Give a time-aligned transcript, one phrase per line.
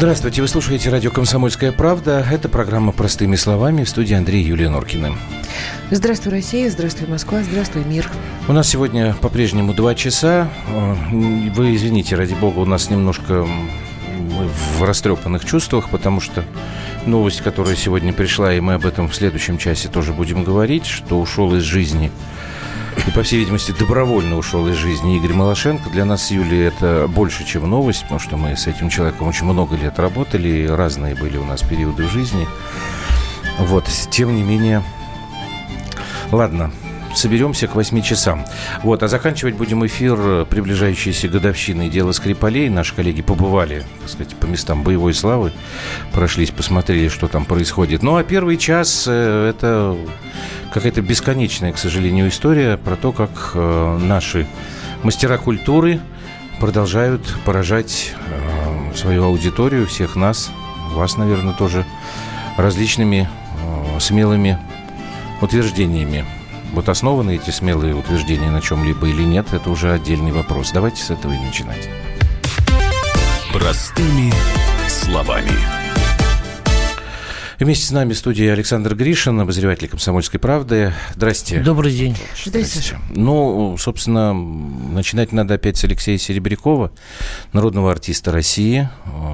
[0.00, 2.26] Здравствуйте, вы слушаете радио «Комсомольская правда».
[2.32, 5.14] Это программа «Простыми словами» в студии Андрей Юлия Норкина.
[5.90, 8.10] Здравствуй, Россия, здравствуй, Москва, здравствуй, мир.
[8.48, 10.48] У нас сегодня по-прежнему два часа.
[11.12, 13.46] Вы извините, ради бога, у нас немножко
[14.78, 16.44] в растрепанных чувствах, потому что
[17.04, 21.20] новость, которая сегодня пришла, и мы об этом в следующем часе тоже будем говорить, что
[21.20, 22.10] ушел из жизни
[23.06, 25.90] и, по всей видимости, добровольно ушел из жизни Игорь Малашенко.
[25.90, 26.30] Для нас с
[26.66, 31.14] это больше, чем новость, потому что мы с этим человеком очень много лет работали, разные
[31.14, 32.46] были у нас периоды жизни.
[33.58, 34.82] Вот, тем не менее...
[36.32, 36.72] Ладно,
[37.14, 38.44] соберемся к 8 часам.
[38.82, 42.68] Вот, а заканчивать будем эфир приближающейся годовщины дела Скрипалей.
[42.68, 45.52] Наши коллеги побывали, так сказать, по местам боевой славы,
[46.12, 48.02] прошлись, посмотрели, что там происходит.
[48.02, 49.96] Ну, а первый час э,– это
[50.72, 54.46] какая-то бесконечная, к сожалению, история про то, как э, наши
[55.02, 56.00] мастера культуры
[56.58, 60.50] продолжают поражать э, свою аудиторию, всех нас,
[60.92, 61.84] вас, наверное, тоже,
[62.56, 63.28] различными
[63.96, 64.58] э, смелыми
[65.40, 66.24] утверждениями.
[66.72, 70.70] Вот основаны эти смелые утверждения на чем-либо или нет, это уже отдельный вопрос.
[70.72, 71.88] Давайте с этого и начинать.
[73.52, 74.32] Простыми
[74.88, 75.79] словами.
[77.60, 80.94] Вместе с нами в студии Александр Гришин, обозреватель «Комсомольской правды».
[81.14, 81.60] Здрасте.
[81.60, 82.16] Добрый день.
[82.42, 82.80] Здрасте.
[82.80, 82.98] Здрасте.
[83.10, 86.90] Ну, собственно, начинать надо опять с Алексея Серебрякова,
[87.52, 88.88] народного артиста России,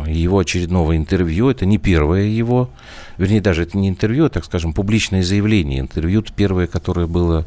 [0.08, 1.50] его очередного интервью.
[1.50, 2.68] Это не первое его,
[3.16, 5.78] вернее, даже это не интервью, а, так скажем, публичное заявление.
[5.78, 7.46] Интервью первое, которое было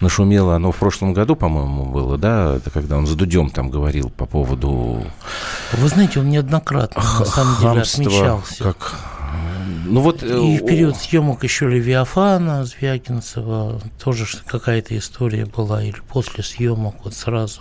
[0.00, 4.10] нашумело, оно в прошлом году, по-моему, было, да, это когда он с Дудем там говорил
[4.10, 5.06] по поводу...
[5.72, 8.64] Вы знаете, он неоднократно, на самом деле, отмечался.
[8.64, 9.15] Как
[9.86, 10.22] ну вот...
[10.22, 16.96] Э, и в период съемок еще Левиафана Звягинцева тоже какая-то история была, или после съемок
[17.04, 17.60] вот сразу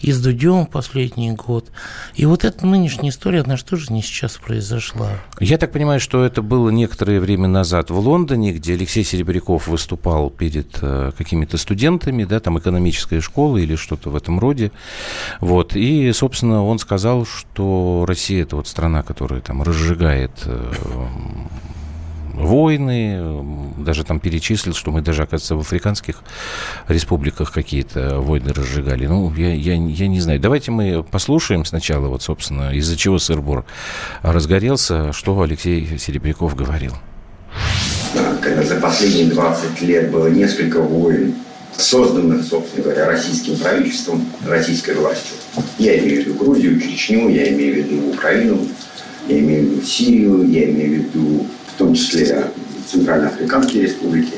[0.00, 1.70] и с Дудем последний год.
[2.14, 5.10] И вот эта нынешняя история, она же тоже не сейчас произошла.
[5.40, 10.30] Я так понимаю, что это было некоторое время назад в Лондоне, где Алексей Серебряков выступал
[10.30, 14.72] перед э, какими-то студентами, да, там экономическая школа или что-то в этом роде.
[15.40, 15.74] Вот.
[15.74, 20.72] И, собственно, он сказал, что Россия– это вот страна, которая там разжигает э,
[22.38, 23.44] войны,
[23.78, 26.22] даже там перечислил, что мы даже, оказывается, в африканских
[26.86, 29.06] республиках какие-то войны разжигали.
[29.06, 30.40] Ну, я, я, я не знаю.
[30.40, 33.64] Давайте мы послушаем сначала, вот, собственно, из-за чего сыр-бор
[34.22, 36.92] разгорелся, что Алексей Серебряков говорил.
[38.40, 41.34] Когда за последние 20 лет было несколько войн,
[41.76, 45.36] созданных, собственно говоря, российским правительством, российской властью.
[45.78, 48.66] Я имею в виду Грузию, Чечню, я имею в виду Украину,
[49.28, 51.46] я имею в виду Сирию, я имею в виду
[51.78, 52.46] в том числе
[52.90, 54.32] Центральноафриканские республики.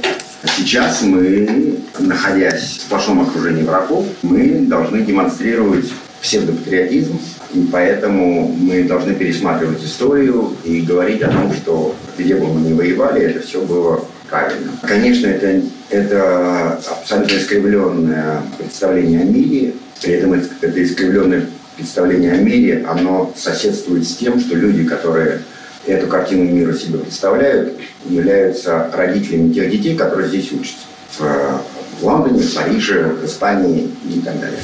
[0.59, 5.87] Сейчас мы, находясь в сплошном окружении врагов, мы должны демонстрировать
[6.21, 7.19] псевдопатриотизм,
[7.55, 12.75] и поэтому мы должны пересматривать историю и говорить о том, что где бы мы ни
[12.75, 14.73] воевали, это все было правильно.
[14.83, 19.73] Конечно, это, это абсолютно искривленное представление о мире,
[20.03, 21.47] при этом это искривленное
[21.79, 25.41] представление о мире, оно соседствует с тем, что люди, которые
[25.87, 30.87] эту картину мира себе представляют, являются родителями тех детей, которые здесь учатся.
[31.19, 34.61] В Лондоне, в Париже, в Испании и так далее.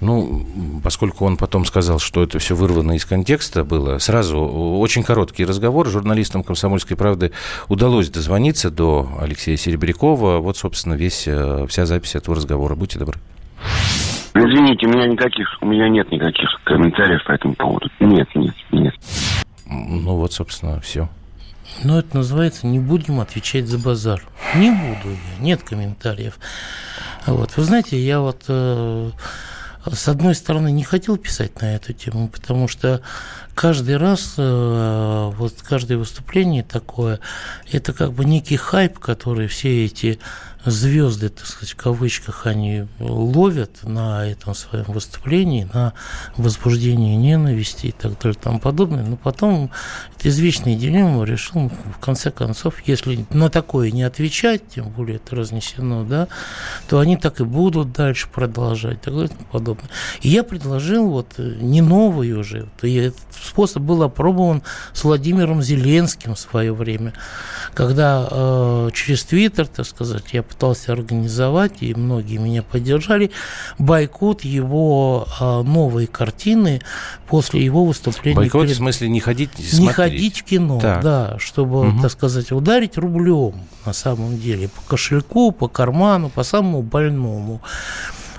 [0.00, 0.46] Ну,
[0.84, 5.88] поскольку он потом сказал, что это все вырвано из контекста было, сразу очень короткий разговор.
[5.88, 7.32] Журналистам «Комсомольской правды»
[7.68, 10.38] удалось дозвониться до Алексея Серебрякова.
[10.38, 12.76] Вот, собственно, весь, э, вся запись этого разговора.
[12.76, 13.18] Будьте добры.
[14.34, 17.88] Извините, у меня никаких, у меня нет никаких комментариев по этому поводу.
[17.98, 18.94] Нет, нет, нет.
[19.68, 21.08] Ну вот, собственно, все.
[21.84, 24.22] Ну, это называется «не будем отвечать за базар».
[24.56, 26.38] Не буду я, нет комментариев.
[27.26, 27.56] Вот.
[27.56, 29.10] Вы знаете, я вот э,
[29.92, 33.02] с одной стороны не хотел писать на эту тему, потому что
[33.58, 37.18] каждый раз, э, вот каждое выступление такое,
[37.72, 40.20] это как бы некий хайп, который все эти
[40.64, 45.92] звезды, так сказать, в кавычках, они ловят на этом своем выступлении, на
[46.36, 49.04] возбуждении ненависти и так далее и тому подобное.
[49.04, 49.70] Но потом
[50.16, 55.36] это извечный дилемма решил, в конце концов, если на такое не отвечать, тем более это
[55.36, 56.28] разнесено, да,
[56.88, 59.90] то они так и будут дальше продолжать, и так далее и подобное.
[60.22, 63.16] И я предложил вот не новый уже, этот
[63.48, 64.62] способ был опробован
[64.92, 67.12] с Владимиром Зеленским в свое время,
[67.74, 73.30] когда э, через Твиттер, так сказать, я пытался организовать, и многие меня поддержали,
[73.78, 76.80] бойкот его а, новой картины
[77.26, 78.36] после его выступления.
[78.36, 78.74] Бойкот перед...
[78.74, 79.80] в смысле не ходить смотреть?
[79.80, 81.02] Не ходить в кино, так.
[81.02, 82.02] да, чтобы, угу.
[82.02, 83.54] так сказать, ударить рублем
[83.84, 87.60] на самом деле по кошельку, по карману, по самому больному.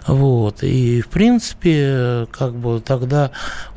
[0.09, 0.63] Вот.
[0.63, 3.29] И, в принципе, как бы тогда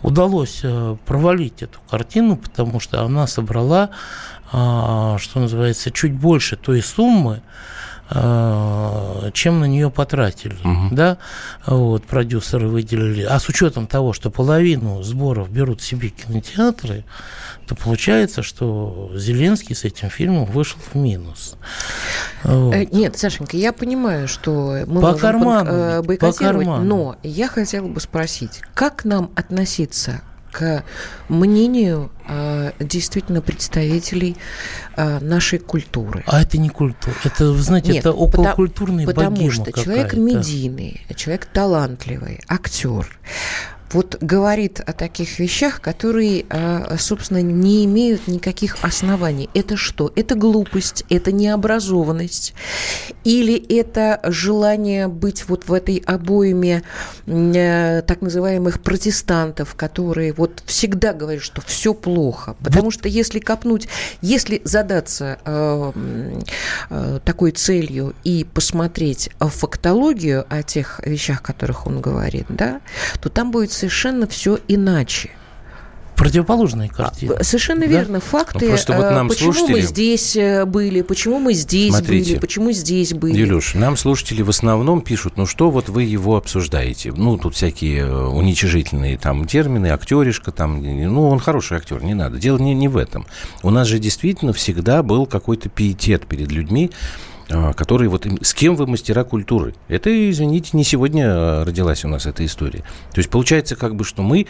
[0.03, 3.91] удалось э, провалить эту картину, потому что она собрала,
[4.51, 7.43] а, что называется, чуть больше той суммы,
[8.11, 10.89] чем на нее потратили, угу.
[10.95, 11.19] да,
[11.67, 17.05] вот, продюсеры выделили, а с учетом того, что половину сборов берут себе кинотеатры,
[17.67, 21.57] то получается, что Зеленский с этим фильмом вышел в минус.
[22.43, 22.75] Вот.
[22.75, 27.49] Э, нет, Сашенька, я понимаю, что мы по можем карману, э, бойкотировать, по но я
[27.49, 30.23] хотела бы спросить, как нам относиться
[30.53, 30.85] к
[31.29, 34.37] мнению э, действительно представителей
[34.97, 36.23] э, нашей культуры.
[36.27, 37.15] А это не культура.
[37.25, 43.07] Это, вы знаете, Нет, это околокультурный потому, потому что человек медийный, человек талантливый, актер
[43.93, 49.51] вот говорит о таких вещах, которые, а, собственно, не имеют никаких оснований.
[49.55, 50.13] Это что?
[50.17, 52.55] Это глупость, это необразованность,
[53.25, 56.83] или это желание быть вот в этой обоими
[57.27, 62.57] э, так называемых протестантов, которые вот всегда говорят, что все плохо.
[62.63, 63.89] Потому что если копнуть,
[64.21, 65.93] если задаться э,
[66.91, 72.81] э, такой целью и посмотреть фактологию о тех вещах, о которых он говорит, да,
[73.21, 75.31] то там будет совершенно все иначе
[76.15, 77.33] противоположные картины.
[77.33, 77.87] А, совершенно да?
[77.87, 78.21] верно.
[78.21, 78.67] Факты.
[78.67, 79.81] Ну, просто вот нам почему слушатели...
[79.81, 83.37] мы здесь э, были, почему мы здесь Смотрите, были, почему здесь были.
[83.37, 87.13] Юлюш, нам слушатели в основном пишут, ну что вот вы его обсуждаете?
[87.13, 92.39] Ну, тут всякие э, уничижительные там термины, актеришка там, ну, он хороший актер, не надо.
[92.39, 93.27] Дело не, не в этом.
[93.65, 97.32] У нас же действительно всегда был какой-то пиетет перед людьми, а,
[97.77, 99.75] которые вот с кем вы мастера культуры.
[99.89, 102.81] Это, извините, не сегодня а, родилась у нас эта история.
[103.13, 104.47] То есть получается как бы, что мы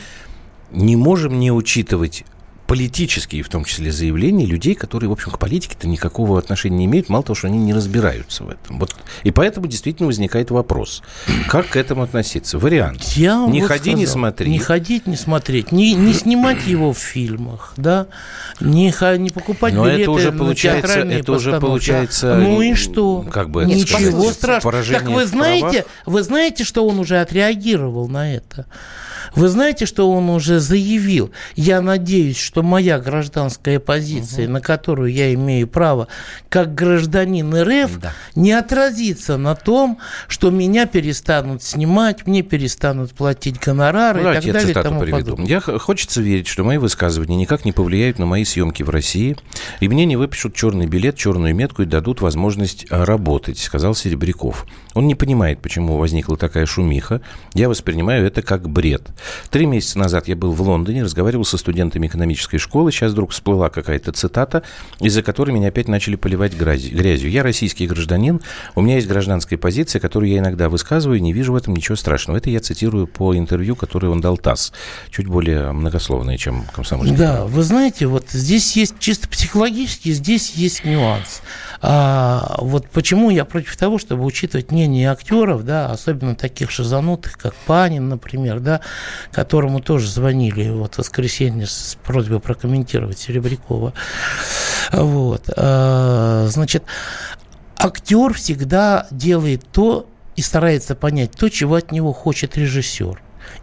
[0.71, 2.25] не можем не учитывать
[2.73, 7.11] политические, в том числе, заявления людей, которые, в общем, к политике-то никакого отношения не имеют,
[7.11, 8.79] мало того, что они не разбираются в этом.
[8.79, 8.97] Вот.
[9.25, 11.03] И поэтому действительно возникает вопрос,
[11.51, 12.59] как к этому относиться.
[12.59, 13.03] Вариант.
[13.15, 14.51] Я не вот ходи, сказал, не смотри.
[14.51, 18.07] Не ходить, не смотреть, не, не снимать его в фильмах, да,
[18.59, 18.87] не,
[19.19, 22.37] не покупать Но билеты это уже получается, это уже получается.
[22.37, 23.21] Ну и что?
[23.31, 24.83] Как бы Ничего страшного.
[24.83, 28.65] Так вы знаете, вы знаете, что он уже отреагировал на это?
[29.35, 31.33] Вы знаете, что он уже заявил?
[31.57, 34.55] Я надеюсь, что моя гражданская позиция, угу.
[34.55, 36.09] на которую я имею право
[36.49, 38.13] как гражданин РФ, да.
[38.35, 39.99] не отразится на том,
[40.29, 44.71] что меня перестанут снимать, мне перестанут платить гонорары ну, и так далее.
[44.71, 45.37] И тому приведу.
[45.43, 49.37] Я хочется верить, что мои высказывания никак не повлияют на мои съемки в России,
[49.81, 54.67] и мне не выпишут черный билет, черную метку и дадут возможность а, работать, сказал Серебряков.
[54.95, 57.23] Он не понимает, почему возникла такая шумиха.
[57.55, 59.09] Я воспринимаю это как бред.
[59.51, 62.93] Три месяца назад я был в Лондоне, разговаривал со студентами экономической школы.
[62.93, 64.63] Сейчас вдруг всплыла какая-то цитата,
[65.01, 67.31] из-за которой меня опять начали поливать грязью.
[67.31, 68.41] Я российский гражданин,
[68.75, 72.39] у меня есть гражданская позиция, которую я иногда высказываю, не вижу в этом ничего страшного.
[72.39, 74.73] Это я цитирую по интервью, которое он дал ТАСС.
[75.11, 77.17] Чуть более многословное, чем комсомольский.
[77.17, 81.43] Да, вы знаете, вот здесь есть чисто психологически, здесь есть нюанс.
[81.85, 87.55] А, вот почему я против того, чтобы учитывать мнение актеров, да, особенно таких шизанутых, как
[87.67, 88.81] Панин, например, да,
[89.33, 93.95] которому тоже звонили вот в воскресенье с просьбой прокомментировать Серебрякова.
[94.93, 95.51] Вот.
[95.57, 96.85] А, значит,
[97.77, 103.21] актер всегда делает то и старается понять то, чего от него хочет режиссер.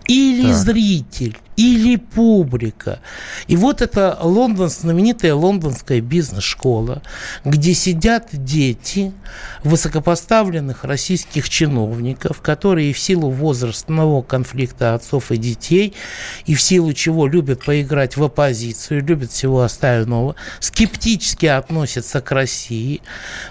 [0.09, 0.55] Или так.
[0.55, 2.99] зритель, или публика.
[3.47, 7.01] И вот это Лондон, знаменитая лондонская бизнес-школа,
[7.43, 9.11] где сидят дети
[9.65, 15.93] высокопоставленных российских чиновников, которые в силу возрастного конфликта отцов и детей,
[16.45, 23.01] и в силу чего любят поиграть в оппозицию, любят всего остального, скептически относятся к России,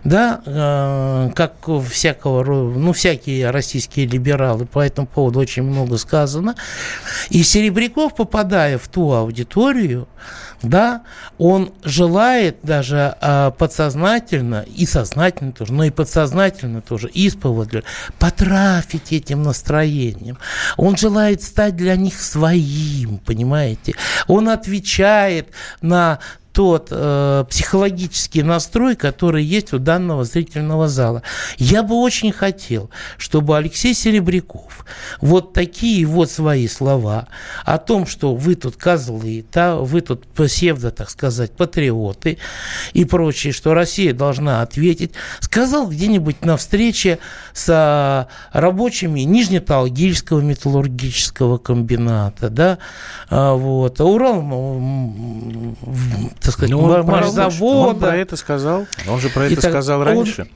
[0.02, 1.54] да, э, как
[1.90, 6.48] всякого, ну, всякие российские либералы, по этому поводу очень много сказано.
[7.31, 10.09] И Серебряков попадая в ту аудиторию,
[10.62, 11.02] да,
[11.38, 17.85] он желает даже а, подсознательно и сознательно тоже, но и подсознательно тоже, исповедля,
[18.19, 20.38] потрафить этим настроением.
[20.76, 23.95] Он желает стать для них своим, понимаете?
[24.26, 25.49] Он отвечает
[25.81, 26.19] на
[26.58, 31.22] тот э, психологический настрой, который есть у данного зрительного зала.
[31.56, 34.84] Я бы очень хотел, чтобы Алексей Серебряков
[35.20, 37.28] вот такие вот свои слова
[37.64, 42.38] о том, что вы тут козлы, да, вы тут псевдо, так сказать, патриоты
[42.92, 47.20] и прочее, что Россия должна ответить, сказал где-нибудь на встрече
[47.52, 52.78] с рабочими Нижнеталгильского металлургического комбината, да,
[53.30, 54.42] а, вот, Урал
[56.49, 57.88] так сказать, Ну, он, маршзавода.
[57.90, 58.87] он про это сказал.
[59.07, 60.49] Он же про это так- сказал раньше.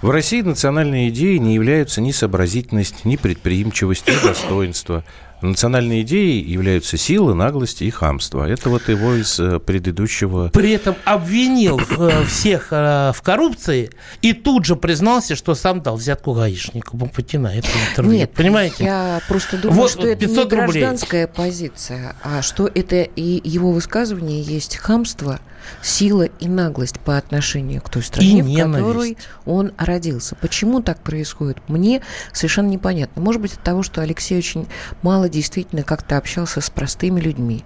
[0.00, 5.04] В России национальные идеи не являются ни сообразительность, ни предприимчивость, ни достоинство.
[5.44, 8.48] Национальные идеи являются сила, наглость и хамство.
[8.48, 10.48] Это вот его из э, предыдущего...
[10.48, 13.90] При этом обвинил э, всех э, в коррупции
[14.22, 17.48] и тут же признался, что сам дал взятку гаишнику Бумпатина.
[17.48, 18.12] Это интервью.
[18.18, 18.84] Нет, Понимаете?
[18.84, 20.66] я просто думаю, Вот что это не 500 рублей.
[20.66, 25.40] гражданская позиция, а что это и его высказывание есть хамство,
[25.82, 28.86] сила и наглость по отношению к той стране, в ненависть.
[28.86, 30.36] которой он родился.
[30.36, 33.22] Почему так происходит, мне совершенно непонятно.
[33.22, 34.66] Может быть, от того, что Алексей очень
[35.02, 37.64] мало действительно как-то общался с простыми людьми.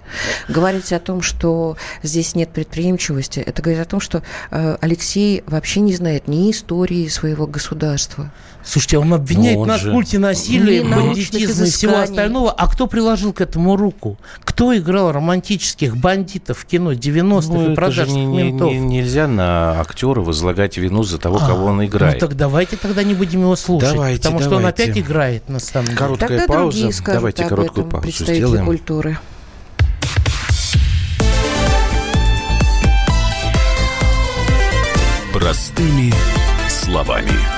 [0.48, 5.80] Говорить о том, что здесь нет предприимчивости, это говорит о том, что э, Алексей вообще
[5.80, 8.32] не знает ни истории своего государства,
[8.68, 12.52] Слушайте, он обвиняет он нас же- в культе насилия, бандитизма и всего остального.
[12.52, 14.18] А кто приложил к этому руку?
[14.44, 18.70] Кто играл романтических бандитов в кино 90-х Ну, и продажных не- не- ментов?
[18.70, 22.18] не- нельзя на актера возлагать вину за того, А, кого он Ну играет.
[22.18, 24.82] так давайте тогда не будем его слушать, Давайте, потому что он давайте.
[24.82, 25.96] опять играет на самом деле.
[25.98, 26.90] Короткая Тогда пауза.
[27.06, 28.66] Давайте об короткую этом, паузу сделаем.
[28.66, 29.18] культуры.
[35.32, 36.12] Простыми
[36.68, 37.57] словами.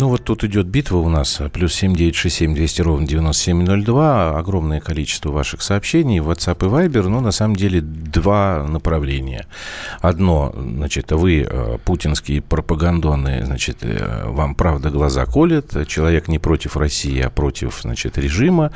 [0.00, 1.42] Ну вот тут идет битва у нас.
[1.52, 4.38] Плюс 7967 200 ровно 9702.
[4.38, 6.20] Огромное количество ваших сообщений.
[6.20, 7.06] WhatsApp и Viber.
[7.08, 9.46] Но на самом деле два направления.
[10.00, 15.86] Одно, значит, вы э, путинские пропагандоны, значит, э, вам правда глаза колят.
[15.86, 18.72] Человек не против России, а против, значит, режима.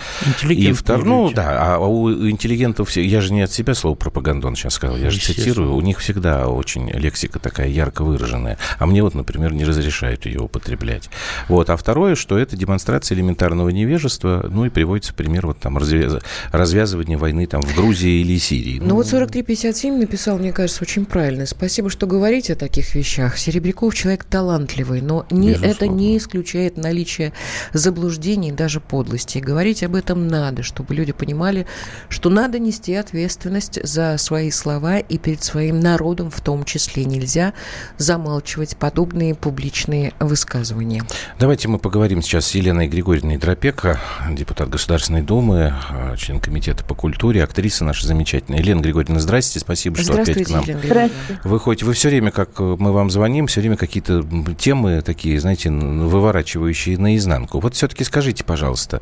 [0.46, 4.56] И второе, ну да, а у интеллигентов, все, я же не от себя слово пропагандон
[4.56, 9.02] сейчас сказал, я же цитирую, у них всегда очень лексика такая ярко выраженная, а мне
[9.02, 11.08] вот, например, не разрешают ее употреблять.
[11.48, 16.22] Вот, а второе, что это демонстрация элементарного невежества, ну и приводится пример вот там развяз-
[16.52, 18.80] развязывания войны там в Грузии или Сирии.
[18.82, 21.46] Ну вот 4357 написал, мне кажется, очень правильно.
[21.46, 23.38] Спасибо, что говорите о таких вещах.
[23.38, 27.32] Серебряков человек талантливый, но не, это не исключает наличие
[27.72, 29.38] заблуждений, даже подлости.
[29.38, 31.66] И говорить об этом надо, чтобы люди понимали,
[32.08, 37.04] что надо нести ответственность за свои слова и перед своим народом в том числе.
[37.04, 37.54] Нельзя
[37.98, 41.03] замалчивать подобные публичные высказывания.
[41.38, 46.94] Давайте мы поговорим сейчас с Еленой Григорьевной Дропека, депутат Государственной Думы, э, член Комитета по
[46.94, 48.60] культуре, актриса наша замечательная.
[48.60, 50.64] Елена Григорьевна, здрасте, спасибо, что опять к нам.
[50.64, 51.10] Елена.
[51.44, 54.24] Вы хоть, вы все время, как э, мы вам звоним, все время какие-то
[54.58, 57.60] темы такие, знаете, выворачивающие наизнанку.
[57.60, 59.00] Вот все-таки скажите, пожалуйста,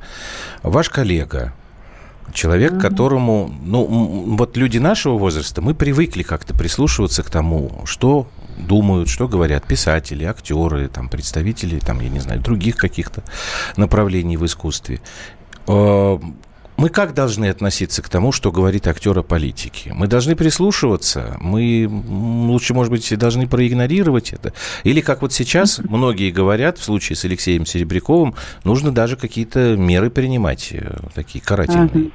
[0.62, 1.52] ваш коллега,
[2.32, 9.08] человек, которому, ну, вот люди нашего возраста, мы привыкли как-то прислушиваться к тому, что думают,
[9.08, 13.22] что говорят писатели, актеры, там, представители, там, я не знаю, других каких-то
[13.76, 15.00] направлений в искусстве.
[15.68, 16.18] Э,
[16.78, 19.92] Мы как должны относиться к тому, что говорит актер о политике?
[19.94, 21.86] Мы должны прислушиваться, мы
[22.48, 24.52] лучше, может быть, должны проигнорировать это.
[24.82, 30.10] Или как вот сейчас многие говорят, в случае с Алексеем Серебряковым, нужно даже какие-то меры
[30.10, 32.10] принимать, э, такие карательные.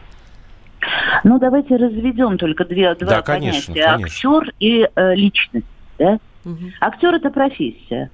[1.24, 3.92] Ну, давайте разведем только две, два Да, конечно, понятия.
[3.96, 4.38] конечно.
[4.38, 5.66] Актер и э, личность.
[5.98, 6.20] Да?
[6.44, 6.72] Мгм.
[6.80, 8.10] Актер это профессия.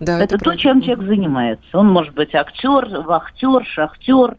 [0.00, 0.60] Да, это то, правда.
[0.60, 1.66] чем человек занимается.
[1.72, 4.36] Он может быть актер, вахтер, шахтер.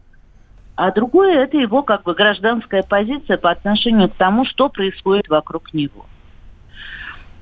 [0.76, 5.72] А другое это его как бы гражданская позиция по отношению к тому, что происходит вокруг
[5.72, 6.04] него.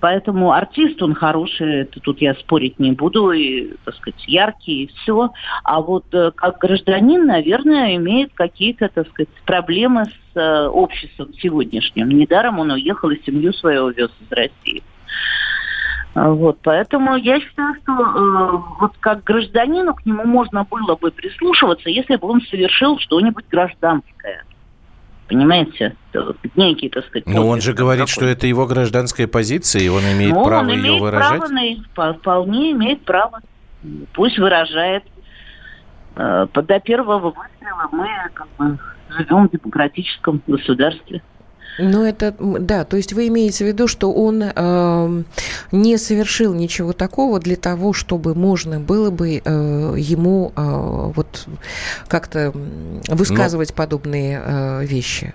[0.04, 4.86] Поэтому артист, он хороший, это тут я спорить не буду, и, так сказать, яркий, и
[4.88, 5.30] все.
[5.64, 12.10] А вот э, как гражданин, наверное, имеет какие-то, так сказать, проблемы с э, обществом сегодняшним.
[12.10, 14.82] Недаром он уехал и семью свою увез из России.
[16.14, 21.10] А, Вот, поэтому я считаю, что э, вот как гражданину к нему можно было бы
[21.10, 24.44] прислушиваться, если бы он совершил что-нибудь гражданское.
[25.26, 25.96] Понимаете?
[26.12, 28.38] Это Некий, так сказать, Но он же говорит, что какой-то.
[28.38, 31.40] это его гражданская позиция, и он имеет Ну, право он ее имеет выражать.
[31.40, 31.52] право
[32.12, 33.40] на- вполне имеет право.
[34.12, 35.02] Пусть выражает.
[36.16, 38.78] Э, До первого выстрела мы как бы
[39.08, 41.22] живем в демократическом государстве.
[41.78, 45.24] Ну, это, да, то есть вы имеете в виду, что он эм,
[45.72, 50.62] не совершил ничего такого для того, чтобы можно было бы э, ему э,
[51.14, 51.46] вот
[52.08, 52.52] как-то
[53.08, 55.34] высказывать подобные э, вещи.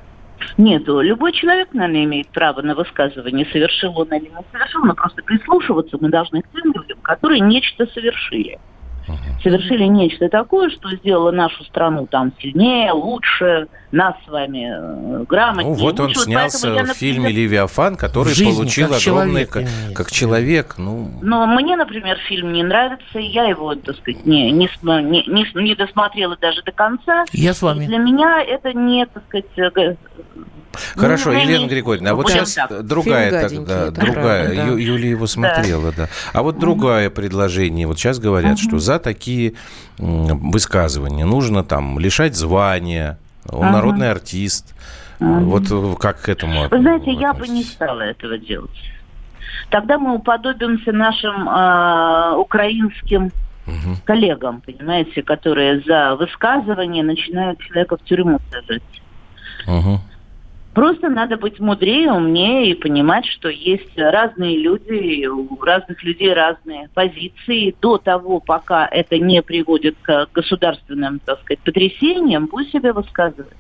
[0.58, 5.22] Нет, любой человек, наверное, имеет право на высказывание, совершил он или не совершил, но просто
[5.24, 8.60] прислушиваться мы должны к тем людям, которые нечто совершили
[9.44, 15.76] совершили нечто такое, что сделало нашу страну там сильнее, лучше, нас с вами э, грамотнее.
[15.76, 16.22] Ну, вот он лучше.
[16.22, 19.46] снялся я, в фильме «Левиафан», который жизни, получил как огромный...
[19.46, 19.94] человек как, имеется.
[19.96, 21.12] как человек, ну...
[21.22, 25.76] Но мне, например, фильм не нравится, я его, так сказать, не, не, не, не, не
[25.76, 27.26] досмотрела даже до конца.
[27.32, 27.86] Я с И вами.
[27.86, 29.96] Для меня это не, так сказать, э,
[30.96, 32.86] Хорошо, не- Елена Григорьевна, а вот сейчас так.
[32.86, 34.64] другая тогда, другая, правда, да.
[34.68, 36.08] Ю- Юлия его смотрела, да.
[36.34, 39.54] А вот другое предложение, вот сейчас говорят, что за такие
[39.98, 43.18] высказывания нужно там лишать звания,
[43.50, 43.72] он Ага.
[43.74, 44.76] народный артист.
[45.20, 47.74] Вот э, как к этому Вы знаете, я бы не относитесь?
[47.74, 48.70] стала этого делать.
[49.70, 53.32] Тогда мы уподобимся нашим э, украинским
[53.66, 53.98] Мгм.
[54.06, 58.82] коллегам, понимаете, которые за высказывание начинают человека в тюрьму сажать.
[59.68, 60.00] Мгм.
[60.80, 66.88] Просто надо быть мудрее, умнее и понимать, что есть разные люди, у разных людей разные
[66.94, 67.76] позиции.
[67.82, 73.58] До того, пока это не приводит к государственным, так сказать, потрясениям, пусть себе высказывается.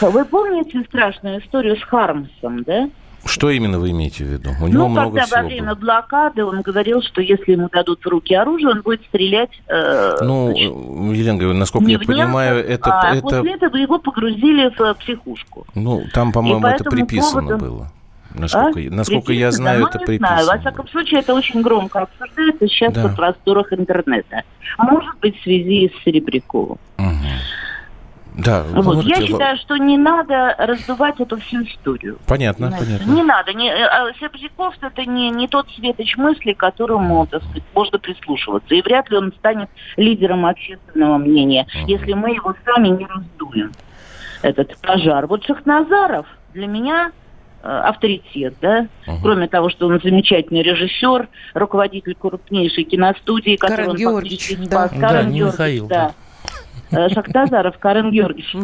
[0.00, 2.90] Вы помните страшную историю с Хармсом, да?
[3.24, 4.50] Что именно вы имеете в виду?
[4.62, 5.74] У него ну, много когда всего во время было.
[5.74, 9.50] блокады он говорил, что если ему дадут в руки оружие, он будет стрелять.
[9.68, 13.98] э, Ну, значит, Елена Григорьевна, насколько я немцев, понимаю, это, а это, после этого его
[13.98, 15.66] погрузили в э, психушку.
[15.74, 17.92] ну, там, по-моему, по это приписано поводу- было.
[18.38, 20.42] Насколько, я- насколько я знаю, Ну, это приписано.
[20.42, 20.46] Знаю.
[20.46, 23.04] Во всяком случае, это очень громко обсуждается сейчас Да.
[23.04, 24.42] на просторах интернета.
[24.78, 26.76] Может быть, в связи с Серебряковым.
[26.98, 27.16] Мгм.
[28.36, 29.02] Да, Вот.
[29.04, 32.18] Я э, считаю, что не надо раздувать эту всю историю.
[32.26, 32.86] Понятно, Понимаете?
[32.98, 33.12] понятно.
[33.12, 33.52] Не надо.
[33.54, 38.74] Не, а Серебряков это не, не тот светоч мысли, к которому, так сказать, можно прислушиваться.
[38.74, 41.86] И вряд ли он станет лидером общественного мнения, Мгм.
[41.86, 43.72] если мы его сами не раздуем,
[44.42, 45.26] этот пожар.
[45.26, 47.12] Вот Шахназаров для меня
[47.62, 49.22] э, авторитет, да, Мгм.
[49.22, 54.64] кроме того, что он замечательный режиссер, руководитель крупнейшей киностудии, Карен которую он Георгиевич, да.
[54.88, 54.90] спас.
[54.92, 56.06] Да, Карен не Георгиевич, Михаил, да.
[56.08, 56.25] Э,
[56.90, 58.54] Шахтазаров, Карен Георгиевич.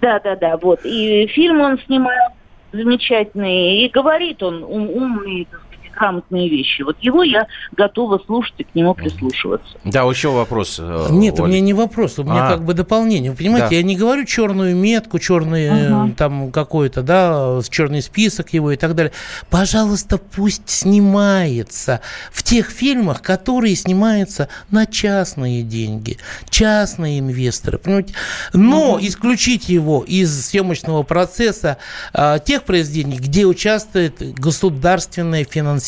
[0.00, 0.80] Да, да, да, вот.
[0.84, 2.32] И фильм он снимает
[2.72, 5.60] замечательный, и говорит он ум- умные, так
[5.98, 6.82] грамотные вещи.
[6.82, 9.78] Вот его я готова слушать и к нему прислушиваться.
[9.84, 10.76] Да, еще вопрос.
[10.80, 11.50] э, Нет, у Оль.
[11.50, 12.48] меня не вопрос, у меня А.
[12.50, 13.30] как бы дополнение.
[13.30, 13.74] Вы понимаете, Да.
[13.76, 16.12] я не говорю черную метку, черный э, Ага.
[16.16, 19.12] там какой-то, да, с черный список его и так далее.
[19.50, 22.00] Пожалуйста, пусть снимается
[22.32, 26.18] в тех фильмах, которые снимаются на частные деньги,
[26.50, 28.14] частные инвесторы, понимаете?
[28.52, 31.78] Но исключить его из съемочного процесса
[32.12, 35.87] а, тех произведений, где участвует государственное финансирование.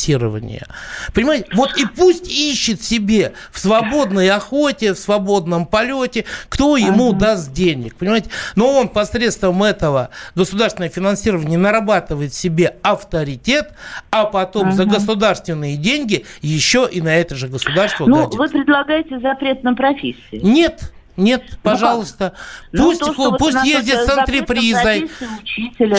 [1.15, 1.47] Понимаете?
[1.55, 7.97] Вот и пусть ищет себе в свободной охоте, в свободном полете, кто ему даст денег.
[7.97, 8.31] Понимаете?
[8.57, 13.73] Но он посредством этого государственного финансирования нарабатывает себе авторитет,
[14.11, 18.39] а потом за государственные деньги еще и на это же государство Ну, гадит.
[18.39, 20.41] вы предлагаете запрет на профессии.
[20.43, 22.35] Нет, нет, пожалуйста.
[22.73, 25.11] Ну, пусть то, что вот пусть это с антрепризой.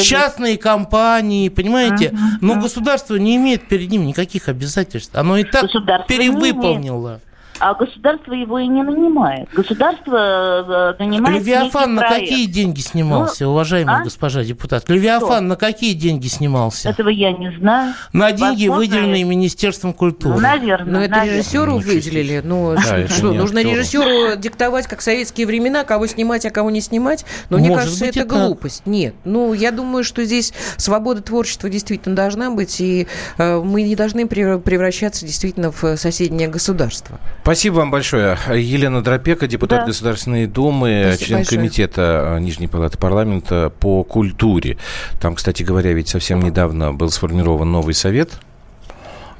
[0.03, 5.15] Частные компании, понимаете, Мгм, но государство не имеет перед ним никаких обязательств.
[5.15, 5.65] Оно и так
[6.07, 7.21] перевыполнило.
[7.61, 9.47] А государство его и не нанимает.
[9.53, 12.29] Государство э, нанимает Левиафан на проект.
[12.29, 14.03] какие деньги снимался, уважаемая а?
[14.03, 14.89] госпожа депутат?
[14.89, 16.89] Левиафан на какие деньги снимался?
[16.89, 17.93] Этого я не знаю.
[18.13, 20.35] На деньги, Возможно, выделенные Министерством культуры.
[20.35, 20.91] Ну, наверное.
[20.91, 21.39] Но это наверное.
[21.39, 22.41] режиссеру Ну, выделили.
[22.43, 23.75] Ну, Да, это что, нужно актеру.
[23.77, 27.25] режиссеру диктовать, как в советские времена, кого снимать, а кого не снимать.
[27.49, 28.47] Но мне кажется, быть, это так.
[28.47, 28.87] глупость.
[28.87, 29.13] Нет.
[29.23, 34.21] Ну, я думаю, что здесь свобода творчества действительно должна быть, и э, мы не должны
[34.21, 37.19] прев- превращаться действительно в соседнее государство.
[37.51, 38.37] Спасибо вам большое.
[38.49, 39.87] Елена Дропека, депутат Да.
[39.87, 41.59] Государственной Думы, Спасибо член большое.
[41.59, 44.77] комитета э, Нижней Палаты парламента по культуре.
[45.19, 48.39] Там, кстати говоря, ведь совсем недавно был сформирован новый совет,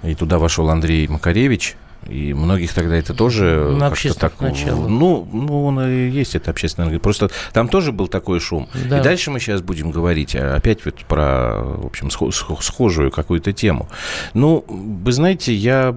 [0.03, 1.77] и туда вошел Андрей Макаревич.
[2.09, 4.41] И многих тогда это тоже На как-то так...
[4.41, 4.89] началах.
[4.89, 6.99] Ну, ну, он и есть это общественное.
[6.99, 8.67] Просто там тоже был такой шум.
[8.89, 8.99] Да.
[8.99, 13.09] И дальше мы сейчас будем говорить а, опять вот про, в общем, схо- схо- схожую
[13.09, 13.87] какую-то тему.
[14.33, 15.95] Ну, вы знаете, я...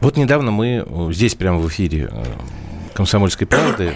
[0.00, 2.24] Вот недавно мы э, здесь прямо в эфире э,
[2.94, 3.94] «Комсомольской правды»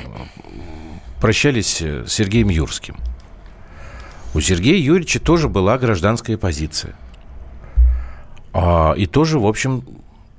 [1.21, 2.97] прощались э, с Сергеем Юрским.
[4.35, 6.95] У Сергея Юрьевича тоже была гражданская позиция.
[8.53, 9.85] А, и тоже, в общем,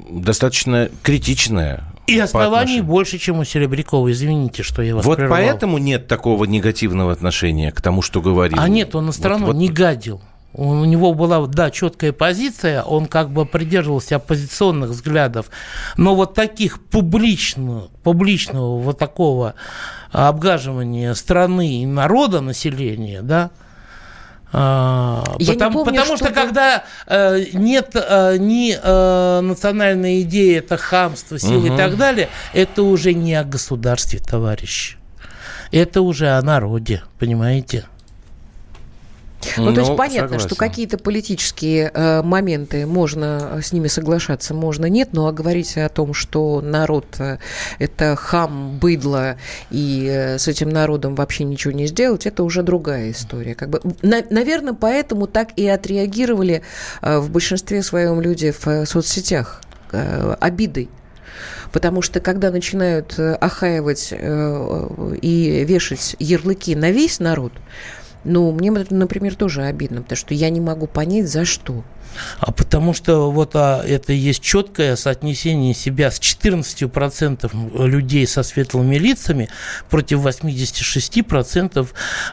[0.10, 1.84] достаточно критичная.
[2.08, 4.12] И оснований больше, чем у Серебрякова.
[4.12, 5.38] Извините, что я вас Вот прервал.
[5.38, 8.60] поэтому нет такого негативного отношения к тому, что говорил.
[8.60, 10.22] А нет, он на Вот- страну вот- не гадил.
[10.58, 15.48] У него была, да, четкая позиция, он как бы придерживался оппозиционных взглядов,
[15.98, 19.56] но вот таких публичного, публичного вот такого
[20.12, 23.52] обгаживания страны и народа, населения, да,
[24.54, 30.78] Я потому, помню, потому что чтобы- когда э, нет э, ни э, национальной идеи, это
[30.78, 34.96] хамство, силы и так далее, это уже не о государстве, товарищи.
[35.72, 37.86] Это уже о народе, понимаете?
[39.58, 40.72] Ну, то есть Ну, понятно, что согласен.
[40.72, 45.90] какие-то политические э, моменты можно э, с ними соглашаться, можно нет, но а говорить о
[45.90, 47.38] том, что народ э,
[47.80, 49.38] это хам, быдло,
[49.72, 53.56] и э, с этим народом вообще ничего не сделать, это уже другая история.
[53.56, 56.62] Как бы, наверное, поэтому так и отреагировали
[57.02, 60.90] э, в большинстве своем люди в э, соцсетях э, обидой.
[61.72, 67.52] Потому что когда начинают э, охаивать э, и вешать ярлыки на весь народ,
[68.26, 71.84] ну, мне, например, тоже обидно, потому что я не могу понять, за что.
[72.40, 78.96] А потому что вот а, это есть четкое соотнесение себя с 14% людей со светлыми
[78.98, 79.50] лицами
[79.90, 81.88] против 86%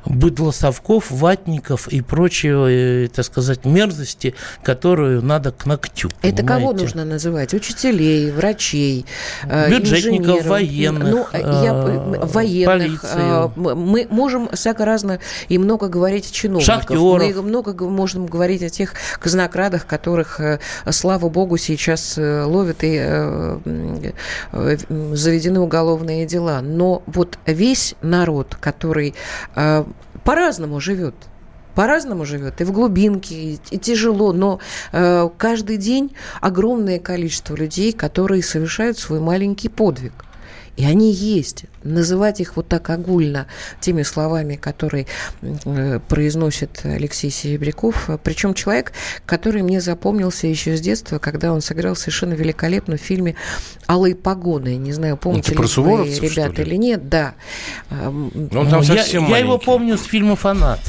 [0.05, 6.11] быдлосовков, ватников и прочего, э, так сказать, мерзости, которую надо к ногтю.
[6.23, 6.83] Это кого понимаете?
[6.83, 7.55] нужно называть?
[7.55, 9.07] Учителей, врачей,
[9.45, 10.47] э, Бюджетников, инженеров.
[10.47, 13.03] военных, ну, я, э, военных.
[13.03, 13.53] полицию.
[13.57, 16.75] Мы можем всяко разно и много говорить о чиновниках.
[16.75, 17.19] Шахтеров.
[17.19, 20.59] Мы много можем говорить о тех казнокрадах, которых, э,
[20.91, 23.59] слава богу, сейчас э, ловят и э,
[24.53, 26.61] заведены уголовные дела.
[26.61, 29.15] Но вот весь народ, который
[30.25, 31.15] по-разному живет,
[31.75, 34.61] по-разному живет, и в глубинке, и, тяжело, но
[35.39, 40.13] каждый день огромное количество людей, которые совершают свой маленький подвиг.
[40.83, 41.67] И они есть.
[41.85, 43.47] Называть их вот так огульно
[43.79, 45.07] теми словами, которые
[45.41, 48.11] э, произносит Алексей Серебряков.
[48.25, 48.93] Причем человек,
[49.25, 53.37] который мне запомнился еще с детства, когда он сыграл совершенно великолепно в фильме
[53.87, 54.75] «Алые погоны».
[54.75, 56.71] Не знаю, помните Это про ли вы, ребята, ли?
[56.71, 57.09] или нет.
[57.09, 57.35] Да.
[57.89, 60.81] Ну, он Ну, там я, совсем я его помню с фильма «Фанат».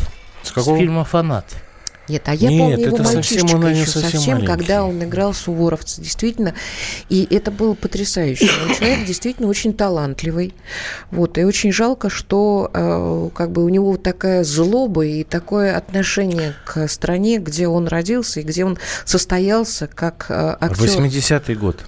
[0.41, 0.75] С С, какого?
[0.75, 1.45] фильма «Фанат».
[2.09, 4.47] Нет, а я Нет, помню его совсем мальчишечка они еще совсем совсем, маленький.
[4.47, 6.53] когда он играл Суворовца, действительно.
[7.09, 8.49] И это было потрясающе.
[8.67, 10.53] Он человек действительно очень талантливый.
[11.11, 16.55] Вот, и очень жалко, что э, как бы у него такая злоба и такое отношение
[16.65, 20.87] к стране, где он родился и где он состоялся как э, актер.
[20.87, 21.85] 80-й год.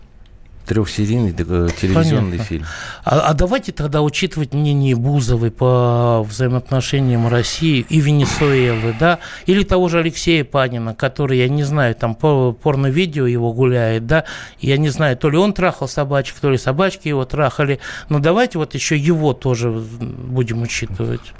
[0.65, 1.33] Трехсерийный э,
[1.79, 2.43] телевизионный Понятно.
[2.43, 2.65] фильм.
[3.03, 9.89] А, а давайте тогда учитывать мнение Бузовой по взаимоотношениям России и Венесуэлы, да, или того
[9.89, 14.25] же Алексея Панина, который, я не знаю, там по порно-видео его гуляет, да,
[14.59, 18.57] я не знаю, то ли он трахал собачек, то ли собачки его трахали, но давайте
[18.57, 21.33] вот еще его тоже будем учитывать.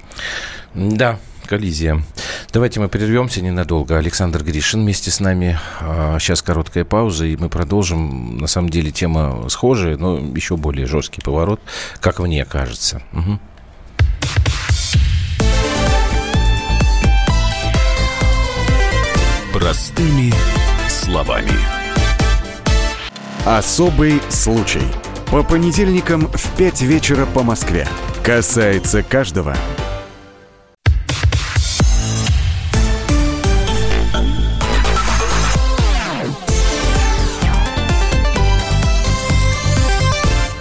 [0.76, 2.02] Да, коллизия.
[2.52, 3.98] Давайте мы прервемся ненадолго.
[3.98, 5.58] Александр Гришин вместе с нами.
[5.82, 8.38] А, Сейчас короткая пауза, и мы продолжим.
[8.38, 11.60] На самом деле тема схожая, но еще более жесткий поворот,
[12.00, 13.02] как мне кажется.
[13.12, 13.40] Мгм.
[19.54, 20.34] Простыми
[20.90, 21.52] словами.
[23.46, 24.82] Особый случай.
[25.32, 27.88] По понедельникам в 5 вечера по Москве.
[28.24, 29.56] Касается каждого.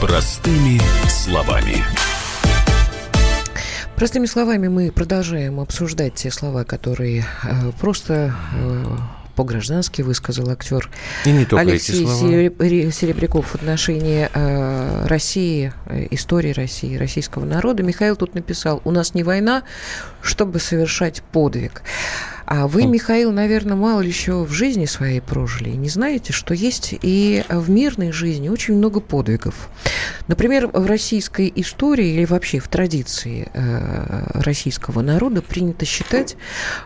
[0.07, 1.83] Простыми словами.
[3.97, 8.85] Простыми словами, мы продолжаем обсуждать те слова, которые э, просто э,
[9.35, 10.91] по-граждански высказал актер
[11.25, 12.31] И не только Алексей эти слова.
[12.31, 17.83] Сереб- Серебряков в отношении э, России, э, истории России, российского народа.
[17.83, 19.63] Михаил тут написал, у нас не война,
[20.21, 21.83] чтобы совершать подвиг.
[22.47, 25.71] А вы, Михаил, наверное, мало ли еще в жизни своей прожили.
[25.71, 29.71] и Не знаете, что есть и в мирной жизни очень много подвигов.
[30.29, 36.37] Например, в российской истории или вообще в традиции э, российского народа принято считать,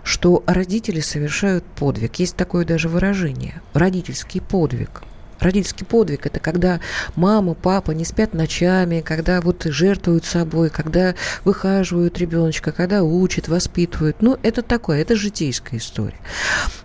[0.03, 2.17] что родители совершают подвиг.
[2.17, 5.03] Есть такое даже выражение– родительский подвиг.
[5.41, 6.81] Родительский подвиг– это когда
[7.15, 14.21] мама, папа не спят ночами, когда вот жертвуют собой, когда выхаживают ребеночка, когда учат, воспитывают.
[14.21, 16.19] Ну, это такое, это житейская история.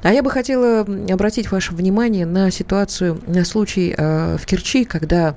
[0.04, 5.36] А я бы хотела обратить ваше внимание на ситуацию, на случай э, в Керчи, когда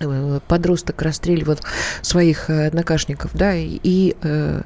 [0.00, 1.58] э, подросток расстреливал
[2.02, 4.62] своих э, однокашников, да, и, и, э,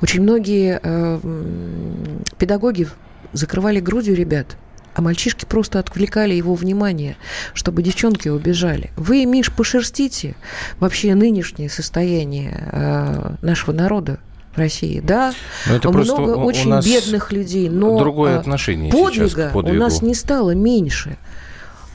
[0.00, 1.20] очень многие э,
[2.38, 2.88] педагоги
[3.32, 4.56] закрывали грудью ребят,
[4.94, 7.16] а мальчишки просто отвлекали его внимание,
[7.54, 8.90] чтобы девчонки убежали.
[8.96, 10.34] Вы, Миш, пошерстите
[10.78, 14.18] вообще нынешнее состояние э, нашего народа.
[14.54, 15.32] в России, да,
[15.66, 19.72] Но это много просто у очень нас бедных людей, но другое а, отношение подвига у
[19.72, 21.16] нас не стало меньше.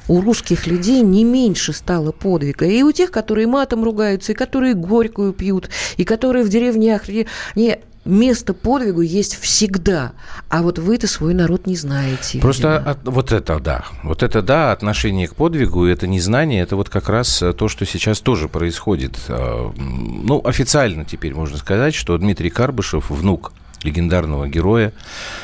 [0.08, 2.66] У русских людей не меньше стало подвига.
[2.66, 7.10] И у тех, которые матом ругаются, и которые горькую пьют, и которые в деревнях...
[7.56, 10.14] Не, место подвигу есть всегда.
[10.50, 12.40] А вот вы-то свой народ не знаете.
[12.40, 12.92] Просто видимо.
[12.92, 13.86] от- вот это да.
[14.04, 17.86] Вот это да, отношение к подвигу, это незнание, это вот как раз э, то, что
[17.86, 19.18] сейчас тоже происходит.
[19.28, 23.52] Э, Ну, официально теперь можно сказать, что Дмитрий Карбышев, внук
[23.84, 24.94] легендарного героя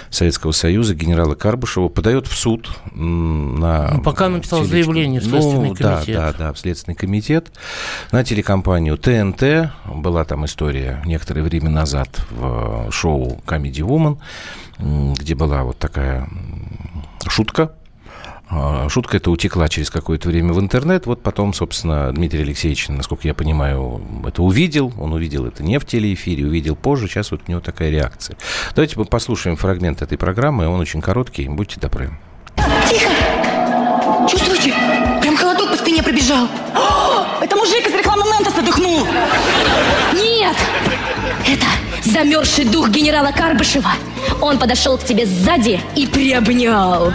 [0.10, 3.92] Советского Союза, генерала Карбышева, подает в суд на...
[3.94, 6.16] Ну, пока написал теле- заявление в Следственный ну, да, комитет.
[6.16, 7.52] Да, да, в Следственный комитет
[8.12, 9.72] на телекомпанию ТНТ.
[9.86, 14.20] Была там история некоторое время назад в э, шоу Comedy Woman,
[15.20, 16.28] где была вот такая
[17.28, 17.74] шутка.
[18.56, 21.06] А, Шутка эта утекла через какое-то время в интернет.
[21.06, 24.94] Вот потом, собственно, Дмитрий Алексеевич, насколько я понимаю, это увидел.
[25.00, 27.08] Он увидел это не в телеэфире, увидел позже.
[27.08, 28.38] Сейчас вот у него такая реакция.
[28.76, 30.68] Давайте мы послушаем фрагмент этой программы.
[30.68, 31.48] Он очень короткий.
[31.48, 32.12] Будьте добры.
[32.90, 33.10] Тихо!
[34.30, 34.74] Чувствуете?
[35.22, 36.48] Прям холодок по спине пробежал.
[36.76, 39.06] О, это мужик из рекламы Ментоса дыхнул.
[40.14, 40.56] Нет!
[41.48, 41.66] Это
[42.06, 43.92] замерзший дух генерала Карбышева.
[44.42, 47.14] Он подошел к тебе сзади и приобнял.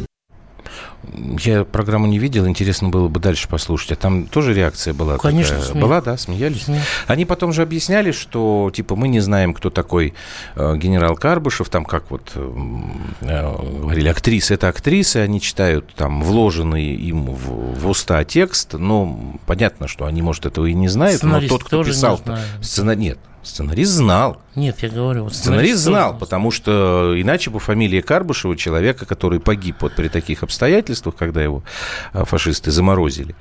[1.41, 3.93] Я программу не видел, интересно было бы дальше послушать.
[3.93, 5.19] А там тоже реакция была?
[5.19, 5.71] Конечно, такая?
[5.71, 5.83] смех.
[5.85, 6.65] Была, да, смеялись?
[6.65, 6.83] Смех.
[7.07, 10.15] Они потом же объясняли, что, типа, мы не знаем, кто такой
[10.55, 16.23] э, генерал Карбышев, там, как вот м, э, говорили, актрисы, это актрисы, они читают там
[16.23, 21.23] вложенный им в, в уста текст, но понятно, что они, может, этого и не знают,
[21.23, 22.19] но Сценарист тот, кто не писал...
[22.19, 22.45] знает.
[22.63, 22.95] Сцена...
[22.95, 23.19] Нет,
[23.49, 24.41] сценарист знал.
[24.55, 29.41] Нет, я говорю, вот Сценарист знал, тоже- потому что иначе бы фамилия Карбышева, человека, который
[29.41, 31.63] погиб вот при таких обстоятельствах, когда его
[32.13, 33.35] а, фашисты заморозили,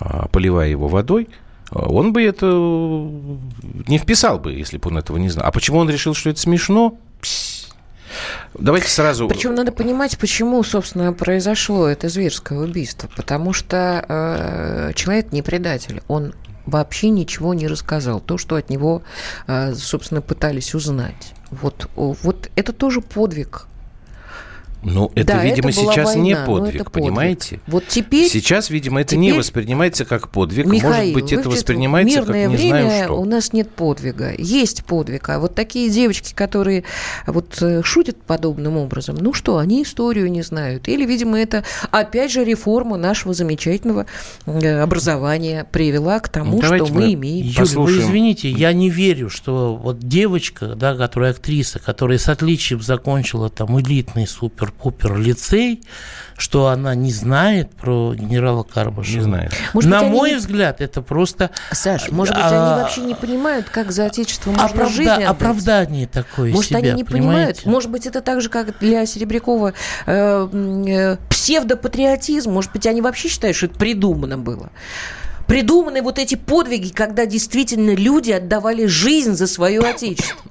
[0.00, 1.28] а, поливая его водой,
[1.70, 5.46] а, он бы это не вписал бы, если бы он этого не знал.
[5.46, 6.98] А почему он решил, что это смешно?
[7.20, 7.68] Пс.
[8.54, 9.26] Давайте сразу...
[9.28, 13.08] Причем надо понимать, почему, собственно, произошло это зверское убийство.
[13.16, 16.02] Потому что э, человек не предатель.
[16.08, 16.34] Он
[16.66, 18.20] вообще ничего не рассказал.
[18.20, 19.02] То, что от него,
[19.46, 21.34] э, собственно, пытались узнать.
[21.50, 23.66] Вот, вот это тоже подвиг.
[24.84, 27.04] Ну, это, Да, видимо, это сейчас не война, но подвиг, это подвиг.
[27.04, 27.60] понимаете?
[27.66, 28.28] Вот теперь...
[28.28, 30.66] Сейчас, видимо, это не теперь- воспринимается как подвиг.
[30.66, 33.20] Может Михаил, быть, вы это воспринимается как не время знаю что.
[33.20, 34.32] у нас нет подвига.
[34.36, 35.28] Есть подвиг.
[35.28, 36.84] А вот такие девочки, которые
[37.26, 40.88] вот э, шутят подобным образом, ну что, они историю не знают.
[40.88, 44.06] Или, видимо, это опять же реформа нашего замечательного
[44.46, 47.46] э, образования привела к тому, Ну, что мы, мы имеем.
[47.46, 48.00] Юль, Послушаем.
[48.00, 53.48] вы извините, я не верю, что вот девочка, да, которая актриса, которая с отличием закончила
[53.48, 54.26] там элитный
[54.80, 55.82] супер-пупер лицей,
[56.36, 59.16] что она не знает про генерала Карбышева.
[59.18, 59.52] Не знает.
[59.74, 63.00] Может На быть, они мой не- взгляд, это просто Саш, может быть, А, они вообще
[63.02, 65.28] не понимают, как за отечество можно оправда- жизнь отдать?
[65.28, 67.58] оправдание такое Может, себя, они не понимают?
[67.58, 67.68] понимаете?
[67.68, 69.74] Может быть, это так же, как для Серебрякова
[70.06, 70.48] э,
[70.86, 72.50] э, псевдопатриотизм.
[72.50, 74.70] Может быть, они вообще считают, что это придумано было.
[75.46, 80.50] Придуманы вот эти подвиги, когда действительно люди отдавали жизнь за свое отечество.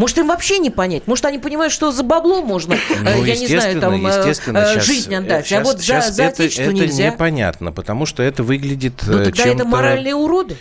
[0.00, 1.06] Может, им вообще не понять?
[1.06, 4.56] Может, они понимают, что за бабло можно, э, Ну, я не знаю, там, э, естественно,
[4.56, 7.10] э, жизнь отдать, щас- а вот за, за это, это нельзя.
[7.10, 10.56] непонятно, потому что это выглядит Ну, тогда это моральные уроды.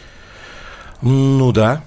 [1.01, 1.83] Ну да.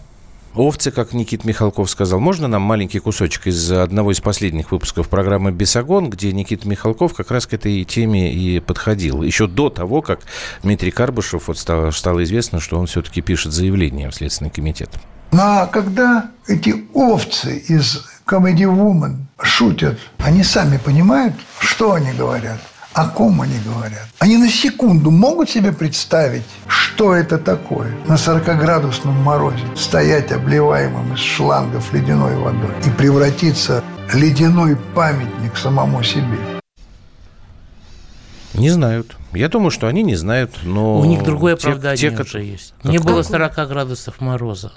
[0.55, 2.21] Овцы, как Никит Михалков сказал.
[2.21, 7.31] Можно нам маленький кусочек из одного из последних выпусков программы «Бесогон», где Никита Михалков как
[7.31, 9.23] раз к этой теме и подходил.
[9.23, 10.21] Еще до того, как
[10.63, 14.89] Дмитрий Карбышев, вот стало, стало известно, что он все-таки пишет заявление в Следственный комитет.
[15.33, 22.59] Ну а когда эти овцы из Comedy Woman шутят, они сами понимают, что они говорят,
[22.93, 24.07] о ком они говорят.
[24.19, 31.21] Они на секунду могут себе представить, что это такое на 40-градусном морозе стоять обливаемым из
[31.21, 36.39] шлангов ледяной водой и превратиться в ледяной памятник самому себе.
[38.53, 39.17] Не знают.
[39.33, 40.99] Я думаю, что они не знают, но...
[41.01, 42.75] У них другое те- оправдание те, уже есть.
[42.83, 43.55] Как- Не было как?
[43.55, 44.73] 40 градусов мороза.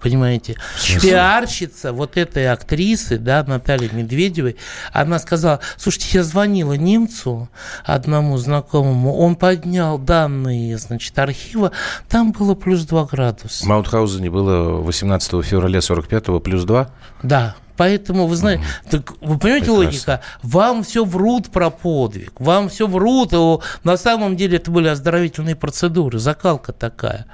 [0.00, 0.56] Понимаете?
[1.02, 4.56] Пиарщица вот этой актрисы, да, Натальи Медведевой,
[4.92, 7.48] она сказала, слушайте, я звонила немцу,
[7.84, 11.72] одному знакомому, он поднял данные, значит, архива,
[12.08, 13.64] там было плюс 2 градуса.
[13.64, 16.90] В Маутхаузене было 18 февраля 45-го плюс 2.
[17.24, 19.72] Да, поэтому, вы знаете, так вы понимаете Прекрасно.
[19.74, 20.20] логика?
[20.44, 25.56] Вам все врут про подвиг, вам все врут, о, на самом деле это были оздоровительные
[25.56, 27.26] процедуры, закалка такая.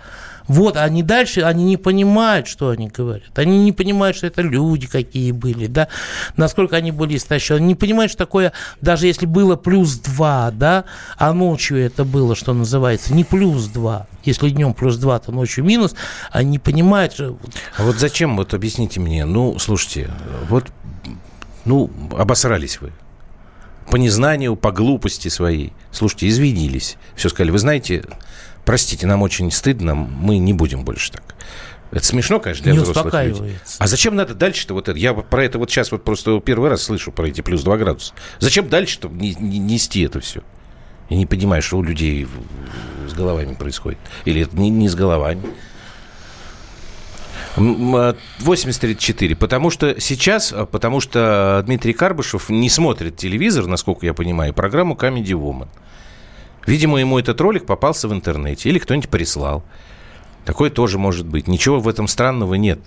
[0.46, 3.38] Вот, они дальше, они не понимают, что они говорят.
[3.38, 5.88] Они не понимают, что это люди какие были, да,
[6.36, 7.58] насколько они были истощены.
[7.58, 10.84] Они не понимают, что такое, даже если было плюс 2, да,
[11.16, 14.06] а ночью это было, что называется, не плюс 2.
[14.24, 15.94] Если днем плюс 2, то ночью минус.
[16.30, 17.38] Они не понимают, что...
[17.76, 20.10] А вот зачем, вот объясните мне, ну, слушайте,
[20.48, 20.66] вот,
[21.64, 22.92] ну, обосрались вы
[23.90, 25.72] по незнанию, по глупости своей.
[25.92, 26.96] Слушайте, извинились.
[27.14, 28.04] Все сказали, вы знаете,
[28.64, 31.34] простите, нам очень стыдно, мы не будем больше так.
[31.90, 33.56] Это смешно, конечно, для не взрослых людей.
[33.78, 34.98] А зачем надо дальше-то вот это?
[34.98, 38.14] Я про это вот сейчас вот просто первый раз слышу про эти плюс 2 градуса.
[38.40, 40.42] Зачем дальше-то нести это все?
[41.08, 42.26] Я не понимаю, что у людей
[43.08, 43.98] с головами происходит.
[44.24, 45.42] Или это не, не с головами.
[47.56, 49.34] 8034.
[49.34, 54.52] А, потому что сейчас, а, потому что Дмитрий Карбышев не смотрит телевизор, насколько я понимаю,
[54.52, 55.68] программу Comedy Woman.
[56.66, 59.64] Видимо, ему этот ролик попался в интернете или кто-нибудь прислал.
[60.44, 61.48] Такое тоже может быть.
[61.48, 62.80] Ничего в этом странного нет.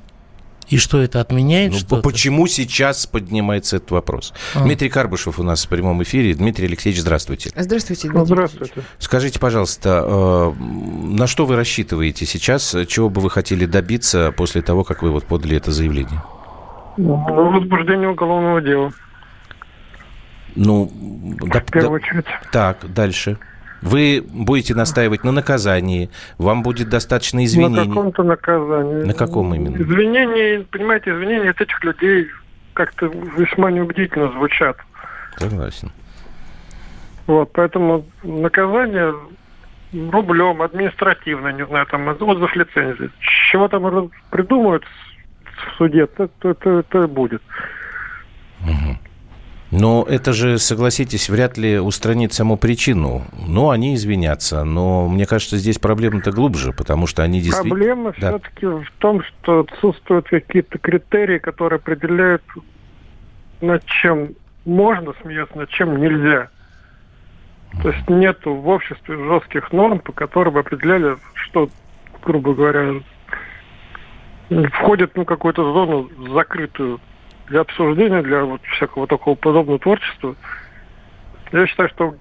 [0.69, 1.71] И что это отменяет?
[1.71, 4.33] Ну, что почему сейчас поднимается этот вопрос?
[4.53, 4.63] А.
[4.63, 6.33] Дмитрий Карбышев у нас в прямом эфире.
[6.33, 7.51] Дмитрий Алексеевич, здравствуйте.
[7.55, 8.73] Здравствуйте, Дмитрий Здравствуйте.
[8.99, 12.75] Скажите, пожалуйста, э, на что вы рассчитываете сейчас?
[12.87, 16.21] Чего бы вы хотели добиться после того, как вы вот подали это заявление?
[16.97, 18.91] Ну, возбуждение уголовного дела.
[20.55, 20.91] Ну,
[21.43, 22.25] да, в первую да, очередь.
[22.51, 23.37] Так, дальше.
[23.81, 27.87] Вы будете настаивать на наказании, вам будет достаточно извинений.
[27.87, 29.03] На каком-то наказании.
[29.03, 29.75] На каком именно?
[29.75, 32.27] Извинения, понимаете, извинения от этих людей
[32.73, 34.77] как-то весьма неубедительно звучат.
[35.37, 35.91] Согласен.
[37.27, 39.13] Вот, поэтому наказание
[39.93, 43.09] рублем, административно, не знаю, там, отзыв лицензии.
[43.51, 44.83] Чего там придумают
[45.43, 47.41] в суде, то, то, то, то и будет.
[48.61, 48.97] Угу.
[49.69, 53.23] Но это же, согласитесь, вряд ли устранит саму причину.
[53.47, 54.63] Ну, они извинятся.
[54.63, 57.75] Но мне кажется, здесь проблема-то глубже, потому что они действительно...
[57.75, 58.29] Проблема да.
[58.29, 62.43] все-таки в том, что отсутствуют какие-то критерии, которые определяют,
[63.59, 66.49] над чем можно смеяться, над чем нельзя.
[67.81, 71.69] То есть нет в обществе жестких норм, по которым бы определяли, что,
[72.23, 73.01] грубо говоря,
[74.71, 77.01] входит ну, какую-то зону закрытую
[77.49, 80.35] для обсуждения, для вот всякого такого подобного творчества.
[81.51, 82.15] Я считаю, что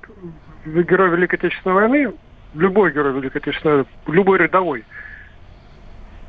[0.64, 2.12] герой Великой Отечественной войны,
[2.54, 4.84] любой герой Великой Отечественной войны, любой рядовой,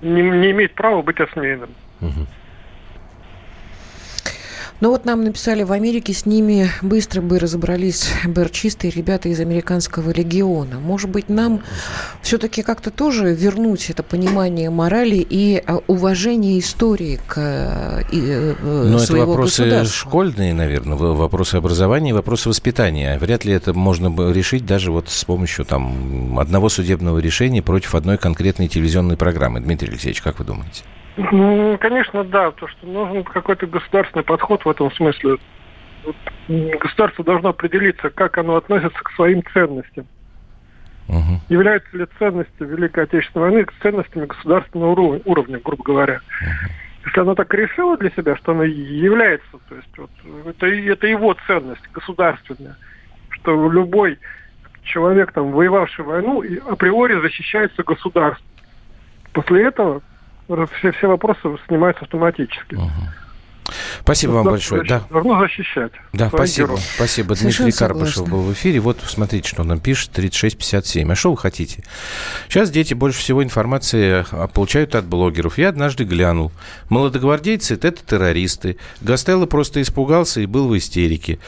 [0.01, 1.69] не, не имеет права быть осмеянным.
[2.01, 2.27] Угу.
[4.79, 8.11] Ну вот нам написали, в Америке с ними быстро бы разобрались
[8.51, 10.79] чистые ребята из американского легиона.
[10.79, 11.63] Может быть, нам
[12.21, 19.01] все-таки как-то тоже вернуть это понимание морали и а, уважение истории к э, э, Но
[19.01, 23.17] это вопросы школьные, наверное, вопросы образования, вопросы воспитания.
[23.17, 27.95] Вряд ли это можно бы решить даже вот с помощью там одного судебного решения против
[27.95, 29.59] одной конкретной телевизионной программы.
[29.59, 30.83] Дмитрий Алексеевич, как вы думаете?
[31.17, 35.37] Ну, конечно, да, то, что нужен какой-то государственный подход в этом смысле.
[36.47, 40.05] Государство должно определиться, как оно относится к своим ценностям.
[41.09, 41.41] Угу.
[41.49, 46.15] Являются ли ценности Великой Отечественной войны ценностями государственного уровня, грубо говоря.
[46.15, 46.71] Угу.
[47.05, 50.09] Если оно так решило для себя, что оно является, то есть вот,
[50.45, 52.75] это, это его ценность государственная,
[53.29, 54.19] что любой
[54.83, 58.45] человек, там, воевавший войну, априори защищается государством.
[59.31, 60.01] После этого
[60.77, 62.75] все, все вопросы снимаются автоматически.
[62.75, 63.26] Угу.
[64.01, 64.83] Спасибо вам большое.
[64.83, 65.03] Да.
[65.09, 65.91] Должно защищать.
[66.13, 66.67] Да, спасибо.
[66.69, 66.83] Героев.
[66.95, 67.33] Спасибо.
[67.33, 68.35] Совершенно Дмитрий Карпышев согласна.
[68.35, 68.79] был в эфире.
[68.79, 70.11] Вот, смотрите, что он нам пишет.
[70.11, 71.11] 3657.
[71.11, 71.83] А что вы хотите?
[72.47, 75.57] Сейчас дети больше всего информации а, получают от блогеров.
[75.57, 76.51] Я однажды глянул.
[76.89, 78.77] Молодогвардейцы– это террористы.
[79.01, 81.39] Гастелло просто испугался и был в истерике.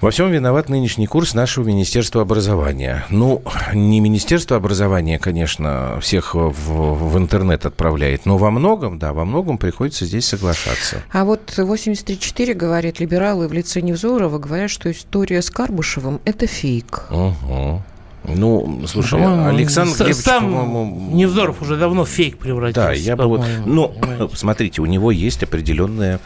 [0.00, 3.04] Во всем виноват нынешний курс нашего Министерства образования.
[3.10, 3.42] Ну,
[3.72, 9.58] не Министерство образования, конечно, всех в, в интернет отправляет, но во многом, да, во многом
[9.58, 11.02] приходится здесь соглашаться.
[11.10, 17.06] А вот 83.4 говорит, либералы в лице Невзорова говорят, что история с Карбушевым– это фейк.
[17.10, 17.82] Угу.
[18.24, 21.10] Ну, слушай, ну, Александр Глебович, сам по-моему...
[21.14, 22.88] Невзоров уже давно фейк превратился.
[22.88, 23.44] Да, я бы вот...
[23.64, 23.94] Ну,
[24.34, 26.20] смотрите, у него есть определенная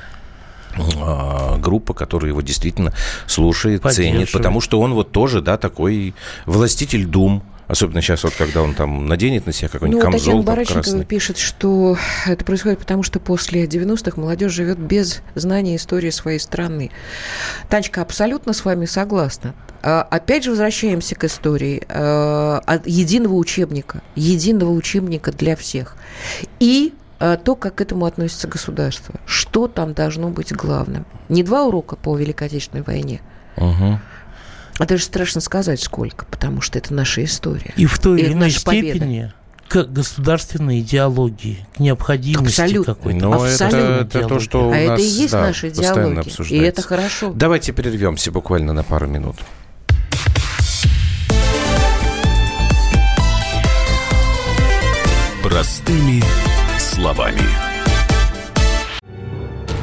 [1.01, 2.93] а, группа, которая его действительно
[3.27, 6.15] слушает, ценит, потому что он вот тоже, да, такой
[6.47, 10.43] властитель дум, Особенно сейчас, вот когда он там наденет на себя какой-нибудь ну, камзол Татьяна
[10.43, 16.39] Барачникова пишет, что это происходит потому, что после 90-х молодежь живет без знания истории своей
[16.39, 16.91] страны.
[17.71, 19.55] Танечка, абсолютно с вами согласна.
[19.83, 25.97] А, опять же возвращаемся к истории а, единого учебника, единого учебника для всех.
[26.61, 29.15] И а, то, как к этому относится государство.
[29.25, 31.07] Что там должно быть главным?
[31.31, 33.23] Не два урока по Великой Отечественной войне,
[33.57, 33.99] угу.
[34.79, 37.73] А даже страшно сказать, сколько, потому что это наша история.
[37.77, 39.35] И в той или иной степени, победа.
[39.69, 42.95] к государственной идеологии, к необходимости Абсолютно.
[42.95, 43.19] какой-то.
[43.19, 46.49] Ну, это, это то, что у а нас это и есть да, наша постоянно идеология.
[46.49, 47.33] И это хорошо.
[47.35, 49.37] Давайте прервемся буквально на пару минут.
[55.43, 56.23] Простыми
[56.79, 57.43] словами.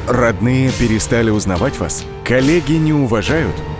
[0.08, 2.04] Родные перестали узнавать вас?
[2.26, 3.56] Коллеги не уважают?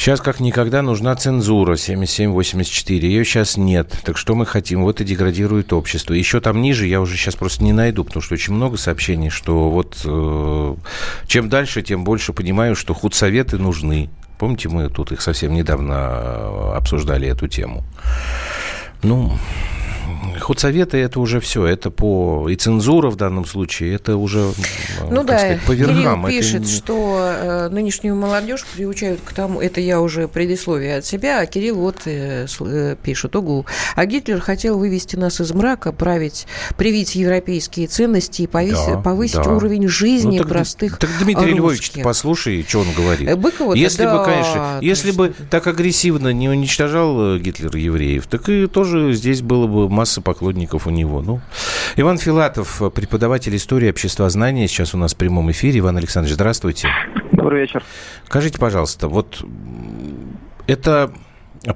[0.00, 3.06] Сейчас как никогда нужна цензура 7784.
[3.06, 4.00] Ее сейчас нет.
[4.02, 4.82] Так что мы хотим?
[4.82, 6.14] Вот и деградирует общество.
[6.14, 9.68] Еще там ниже я уже сейчас просто не найду, потому что очень много сообщений, что
[9.68, 10.74] вот э,
[11.26, 14.08] чем дальше, тем больше понимаю, что худсоветы нужны.
[14.38, 17.84] Помните, мы тут их совсем недавно э, обсуждали эту тему.
[19.02, 19.38] Ну,
[20.38, 24.52] худсоветы это уже все, это по и цензура в данном случае, это уже
[25.10, 26.24] ну да, сказать, по верхам.
[26.24, 26.70] Кирилл пишет, это...
[26.70, 31.76] что э, нынешнюю молодежь приучают к тому, это я уже предисловие от себя, а Кирилл
[31.76, 37.86] вот э, э, пишет, угу, а Гитлер хотел вывести нас из мрака, править, привить европейские
[37.86, 39.52] ценности и повесить, да, повысить да.
[39.52, 41.96] уровень жизни ну, так, простых Так Дмитрий русских.
[41.96, 43.38] Львович, послушай, что он говорит.
[43.38, 48.66] Быкова если да, бы, конечно, если бы так агрессивно не уничтожал Гитлер евреев, так и
[48.66, 51.22] тоже здесь было бы масса поклонников у него.
[51.22, 51.40] Ну,
[51.96, 55.80] Иван Филатов, преподаватель истории обществознания, сейчас у нас в прямом эфире.
[55.80, 56.88] Иван Александрович, здравствуйте.
[57.32, 57.82] Добрый вечер.
[58.26, 59.44] Скажите, пожалуйста, вот
[60.66, 61.12] это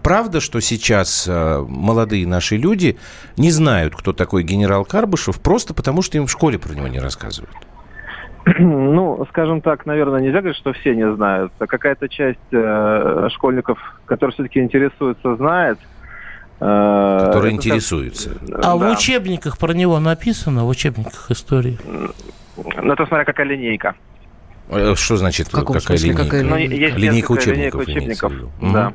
[0.02, 2.98] правда, что сейчас молодые наши люди
[3.36, 7.00] не знают, кто такой генерал Карбышев, просто потому что им в школе про него не
[7.00, 7.54] рассказывают?
[8.58, 11.52] Ну, скажем так, наверное, нельзя говорить, что все не знают.
[11.58, 15.78] Какая-то часть э, школьников, которые все-таки интересуются, знает.
[16.66, 18.38] Э, которые интересуются.
[18.54, 18.76] А да.
[18.76, 21.78] в учебниках про него написано, в учебниках истории?
[21.84, 23.94] Ну, это смотря какая линейка.
[24.94, 26.24] Что значит какая смысле, линейка?
[26.24, 27.86] Какая ну, есть линейка учебников.
[27.86, 28.92] Линейка учебников да.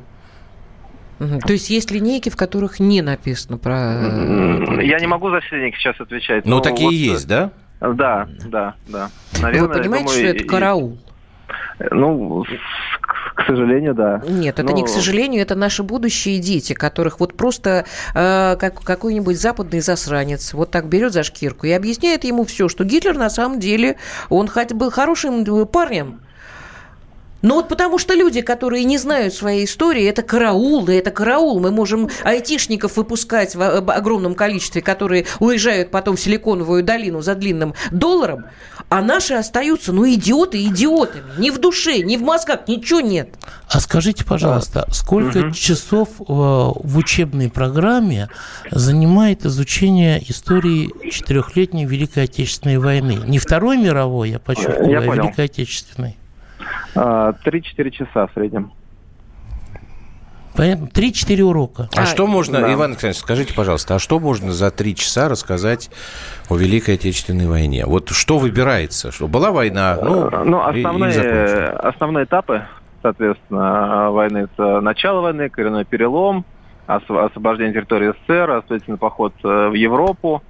[1.20, 1.38] Угу.
[1.46, 3.72] То есть есть линейки, в которых не написано про...
[4.82, 6.46] Я не могу за все линейки сейчас отвечать.
[6.46, 7.52] Но, но такие вот, есть, да?
[7.80, 9.10] Да, да, да.
[9.40, 10.98] Наверное, Вы понимаете, думаю, что это караул?
[11.90, 12.44] Ну,
[13.34, 14.22] к сожалению, да.
[14.28, 14.76] Нет, это Но...
[14.76, 20.52] не к сожалению, это наши будущие дети, которых вот просто э, как, какой-нибудь западный засранец
[20.52, 23.96] вот так берет за шкирку и объясняет ему все, что Гитлер на самом деле,
[24.28, 26.20] он хоть был хорошим парнем,
[27.42, 31.60] но вот потому что люди, которые не знают своей истории, это караул, да это караул.
[31.60, 37.74] Мы можем айтишников выпускать в огромном количестве, которые уезжают потом в Силиконовую долину за длинным
[37.90, 38.44] долларом,
[38.88, 41.38] а наши остаются, ну, идиоты идиотами.
[41.38, 43.30] Ни в душе, ни в мозгах, ничего нет.
[43.70, 45.50] А скажите, пожалуйста, сколько угу.
[45.52, 48.28] часов в учебной программе
[48.70, 53.20] занимает изучение истории четырехлетней Великой Отечественной войны?
[53.26, 55.22] Не Второй мировой, я подчеркиваю, я а понял.
[55.24, 56.16] Великой Отечественной.
[56.94, 58.72] 3-4 часа в среднем.
[60.54, 60.86] Понятно?
[60.86, 61.88] 3-4 урока.
[61.96, 62.72] А, а что можно, да.
[62.74, 65.90] Иван Александрович, скажите, пожалуйста, а что можно за 3 часа рассказать
[66.48, 67.86] о Великой Отечественной войне?
[67.86, 69.12] Вот что выбирается?
[69.12, 72.64] Что была война, ну, ну основные, основные этапы,
[73.00, 76.44] соответственно, войны, это начало войны, коренной перелом,
[76.86, 80.42] освобождение территории СССР, освободительный поход в Европу,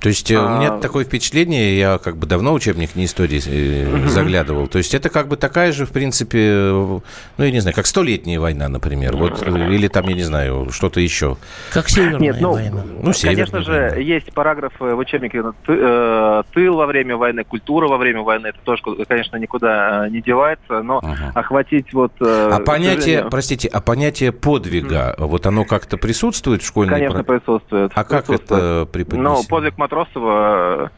[0.00, 0.44] то есть а...
[0.44, 3.38] у меня такое впечатление, я как бы давно учебник не истории
[3.86, 4.08] угу.
[4.08, 4.66] заглядывал.
[4.66, 7.02] То есть это как бы такая же, в принципе, ну,
[7.38, 9.16] я не знаю, как столетняя война, например.
[9.16, 11.36] Вот, или там, я не знаю, что-то еще.
[11.72, 12.82] Как Северная Нет, ну, война.
[13.02, 13.96] Ну, Конечно же, война.
[13.96, 18.48] есть параграфы в учебнике «Тыл во время войны», «Культура во время войны».
[18.48, 21.14] Это тоже, конечно, никуда не девается, но угу.
[21.34, 22.12] охватить вот...
[22.20, 23.30] А понятие, сожалению...
[23.30, 25.28] простите, а понятие подвига, угу.
[25.28, 26.94] вот оно как-то присутствует в школьной...
[26.94, 27.92] Конечно, присутствует.
[27.94, 29.48] А как это преподносится?
[29.48, 30.90] Ну, подвиг Матросова,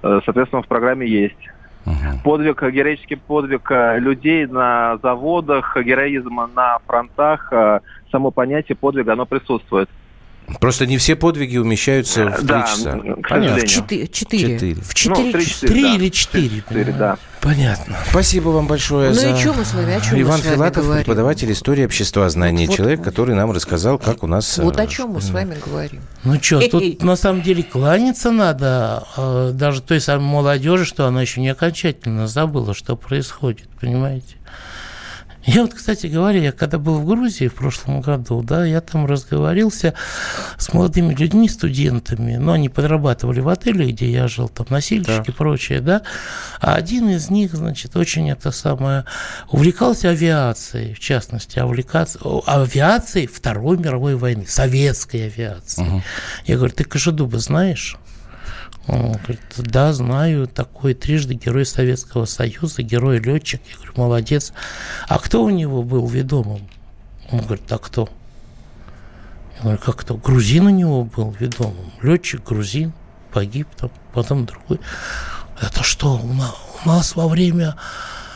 [0.00, 1.48] соответственно, в программе есть.
[1.86, 2.22] Угу.
[2.24, 7.52] Подвиг, героический подвиг людей на заводах, героизм на фронтах,
[8.10, 9.88] само понятие подвига, оно присутствует.
[10.60, 12.98] Просто не все подвиги умещаются в три да, часа.
[13.28, 13.58] Понятно.
[13.58, 14.08] В четыре.
[14.08, 14.74] четыре.
[14.74, 15.94] В четыре, ну, 3, 4, 3 да.
[15.94, 16.62] или четыре.
[16.68, 17.18] 4, да.
[17.40, 17.96] Понятно.
[18.08, 19.30] Спасибо вам большое ну за...
[19.30, 21.04] и что мы с вами, о чем Иван мы с вами Филатов, говорим?
[21.04, 23.04] преподаватель истории общества знания, вот, человек, вот.
[23.04, 24.58] который нам рассказал, как у нас...
[24.58, 26.02] Вот э, о чем мы с вами говорим.
[26.22, 31.20] Ну что, тут на самом деле кланяться надо э, даже той самой молодежи, что она
[31.20, 34.36] еще не окончательно забыла, что происходит, понимаете?
[35.44, 39.06] Я вот, кстати говоря, я когда был в Грузии в прошлом году, да, я там
[39.06, 39.94] разговорился
[40.56, 45.32] с молодыми людьми, студентами, но они подрабатывали в отеле, где я жил, там носильщики и
[45.32, 46.02] прочее, да,
[46.60, 49.04] а один из них, значит, очень это самое,
[49.50, 55.88] увлекался авиацией, в частности, увлекаться, авиацией Второй мировой войны, советской авиацией.
[55.88, 56.02] Угу.
[56.46, 57.96] Я говорю, ты Кожедуба знаешь?
[58.88, 63.62] Он говорит, да, знаю, такой трижды герой Советского Союза, герой-летчик.
[63.70, 64.52] Я говорю, молодец.
[65.08, 66.68] А кто у него был ведомым?
[67.30, 68.08] Он говорит, а кто?
[69.56, 70.16] Я говорю, как кто?
[70.16, 71.92] Грузин у него был ведомым.
[72.02, 72.92] Летчик, грузин,
[73.32, 74.80] погиб там, потом другой.
[75.60, 76.54] Это что, у нас,
[76.84, 77.76] у нас во время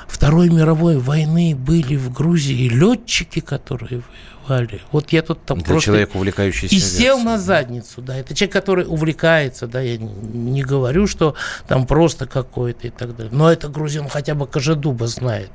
[0.09, 4.03] Второй мировой войны были в Грузии летчики, которые
[4.49, 4.81] воевали.
[4.93, 5.87] Вот я тут там Для просто...
[5.87, 8.17] человека, увлекающийся И сел на задницу, да.
[8.17, 9.81] Это человек, который увлекается, да.
[9.81, 11.35] Я не говорю, что
[11.67, 13.33] там просто какой-то и так далее.
[13.33, 15.51] Но это грузин хотя бы Кожедуба знает.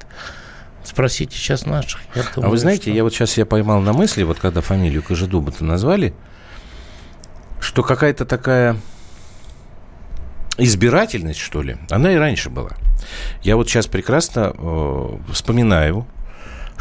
[0.84, 2.02] Спросите сейчас наших.
[2.16, 2.92] Я думаю, а вы знаете, что...
[2.92, 6.14] я вот сейчас я поймал на мысли, вот когда фамилию Кожедуба-то назвали,
[7.60, 8.76] что какая-то такая
[10.58, 12.72] избирательность, что ли, она и раньше была.
[13.44, 16.06] Я вот сейчас прекрасно э, вспоминаю,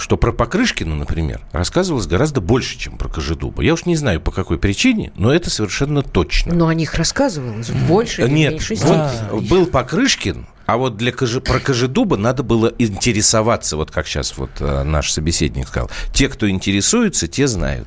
[0.01, 3.63] что про Покрышкина, например, рассказывалось гораздо больше, чем про Кожедуба.
[3.63, 6.55] Я уж не знаю, по какой причине, но это совершенно точно.
[6.55, 9.49] Но о них рассказывалось в большей или Нет, меньшей вот степени.
[9.49, 14.51] был Покрышкин, а вот для Кожи, про Кожедуба надо было интересоваться, вот как сейчас вот
[14.61, 15.91] э, наш собеседник сказал.
[16.13, 17.87] Те, кто интересуется, те знают.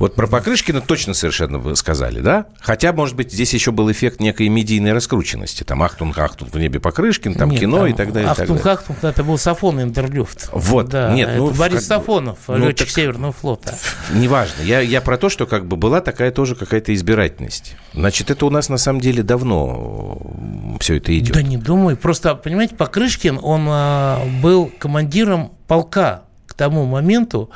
[0.00, 2.46] Вот про Покрышкина точно совершенно вы сказали, да?
[2.58, 5.62] Хотя, может быть, здесь еще был эффект некой медийной раскрученности.
[5.62, 8.30] Там Achtung, Achtung в небе Покрышкин, там Нет, кино там и так далее.
[8.30, 10.48] Achtung, Achtung, это был Сафонов in der Luft.
[10.52, 10.88] Вот.
[10.88, 11.82] Да, Нет, ну, Борис как...
[11.82, 12.94] Сафонов, ну, летчик так...
[12.94, 13.76] Северного флота.
[14.14, 14.62] Неважно.
[14.62, 17.76] Я, я про то, что как бы была такая тоже какая-то избирательность.
[17.92, 20.18] Значит, это у нас на самом деле давно
[20.80, 21.34] все это идет.
[21.34, 21.98] Да не думаю.
[21.98, 26.22] Просто, понимаете, Покрышкин, он а, был командиром полка
[26.60, 27.48] тому моменту,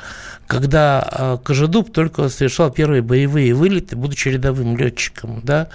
[0.47, 5.67] когда э, Кожедуб только совершал первые боевые вылеты, будучи рядовым летчиком, да,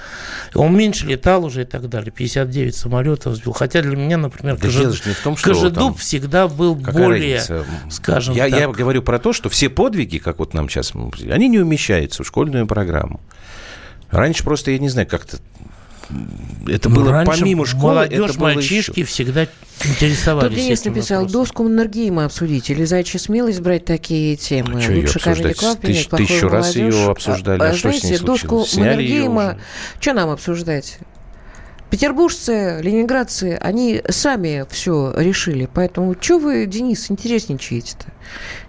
[0.53, 4.63] он меньше летал уже и так далее, 59 самолетов сбил, хотя для меня, например, да
[4.63, 5.95] Кожедуб, не в том, что Кожедуб там...
[5.95, 7.65] всегда был Какая более, разница?
[7.89, 8.59] скажем я, так...
[8.59, 10.93] Я говорю про то, что все подвиги, как вот нам сейчас,
[11.31, 13.21] они не умещаются в школьную программу.
[14.11, 15.37] Раньше просто, я не знаю, как-то
[16.67, 19.09] это ну, было помимо школы, молодежь, это было мальчишки еще.
[19.09, 19.47] всегда
[19.85, 20.49] интересовались.
[20.49, 21.41] Тут Денис написал, вопросом.
[21.41, 24.83] доску Маннергейма обсудить или заячья смелость брать такие темы.
[24.85, 27.61] А Лучше Comedy Club, Тысяч, Тысячу раз ее обсуждали.
[27.61, 29.59] А, а что знаете, доску Маннергейма,
[30.01, 30.99] что нам обсуждать?
[31.91, 35.69] Петербуржцы, ленинградцы, они сами все решили.
[35.73, 38.07] Поэтому что вы, Денис, интересничаете-то?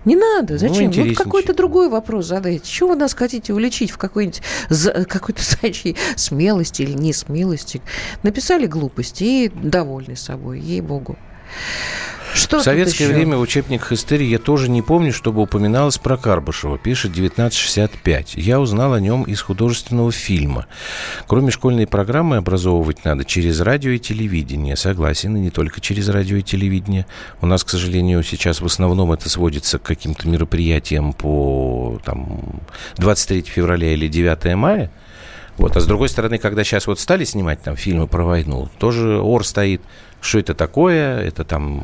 [0.06, 0.54] Не надо.
[0.54, 0.92] Ну, Зачем?
[0.92, 2.66] Ну, вот какой-то другой вопрос задайте.
[2.70, 4.42] Чего вы нас хотите уличить в какой-нибудь
[5.08, 7.82] какой-то зайчьей смелости или несмелости?
[8.24, 11.16] Написали глупости и довольны собой, ей-богу.
[12.34, 13.14] Что в советское еще?
[13.14, 16.78] время в учебниках истории я тоже не помню, чтобы упоминалось про Карбышева.
[16.78, 18.36] Пишет 1965.
[18.36, 20.68] Я узнал о нем из художественного фильма.
[21.28, 24.76] Кроме школьной программы образовывать надо через радио и телевидение.
[24.76, 27.06] Согласен, и не только через радио и телевидение.
[27.42, 32.62] У нас, к сожалению, сейчас в основном это сводится к каким-то мероприятиям по там,
[32.98, 34.92] 23 февраля или 9 мая.
[35.58, 35.76] Вот.
[35.76, 39.46] А с другой стороны, когда сейчас вот стали снимать там фильмы про войну, тоже ор
[39.46, 39.82] стоит
[40.22, 41.84] что это такое, это там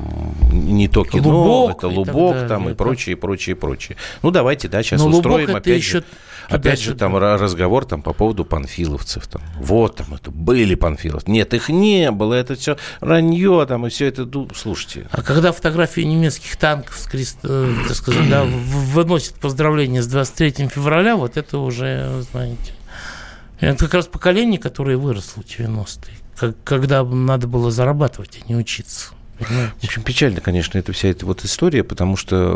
[0.51, 3.97] не то кино, лубок, это лубок и там и прочее, и прочее, и прочее.
[4.21, 5.99] Ну, давайте, да, сейчас Но устроим опять еще...
[5.99, 6.03] же,
[6.47, 9.27] опять же там разговор там по поводу панфиловцев.
[9.27, 9.41] Там.
[9.57, 11.29] Вот там это были панфиловцы.
[11.29, 15.07] Нет, их не было, это все ранье там и все это, ну, слушайте.
[15.11, 21.15] А когда фотографии немецких танков, крест, э, так сказать, да, выносят поздравления с 23 февраля,
[21.15, 22.76] вот это уже, знаете,
[23.59, 26.13] это как раз поколение, которое выросло в 90-е
[26.63, 29.09] когда надо было зарабатывать, а не учиться.
[29.39, 29.73] Понимаете?
[29.81, 32.55] В общем, печально, конечно, эта вся эта вот история, потому что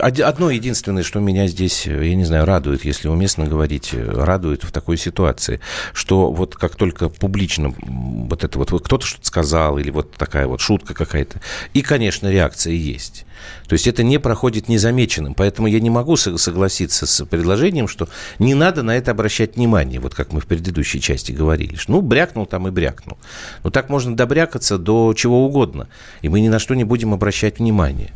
[0.00, 4.96] одно единственное, что меня здесь, я не знаю, радует, если уместно говорить, радует в такой
[4.96, 5.60] ситуации,
[5.92, 10.46] что вот как только публично вот это вот, вот кто-то что-то сказал, или вот такая
[10.46, 11.40] вот шутка какая-то,
[11.74, 13.24] и, конечно, реакция есть.
[13.68, 15.34] То есть это не проходит незамеченным.
[15.34, 18.08] Поэтому я не могу согласиться с предложением, что
[18.38, 21.76] не надо на это обращать внимание, вот как мы в предыдущей части говорили.
[21.88, 23.18] Ну, брякнул там и брякнул.
[23.64, 25.88] Но так можно добрякаться до чего угодно.
[26.22, 28.12] И мы ни на что не будем обращать внимание.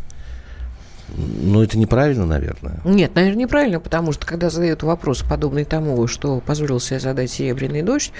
[1.17, 2.81] Ну, это неправильно, наверное.
[2.85, 7.83] Нет, наверное, неправильно, потому что когда задают вопрос, подобный тому, что позволил себе задать «Серебряный
[7.83, 8.13] дождь»,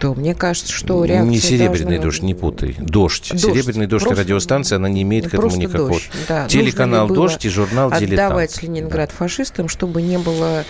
[0.00, 2.02] то мне кажется, что реакция Не «Серебряный должна...
[2.02, 2.76] дождь», не путай.
[2.78, 3.30] «Дождь».
[3.30, 3.42] дождь.
[3.42, 4.22] «Серебряный дождь» просто...
[4.22, 5.90] радиостанция, она не имеет к этому никакого...
[5.90, 6.46] Дождь, да.
[6.48, 8.12] Телеканал «Дождь» и журнал «Дилетант».
[8.12, 9.16] Отдавать Ленинград да.
[9.16, 10.64] фашистам, чтобы не было...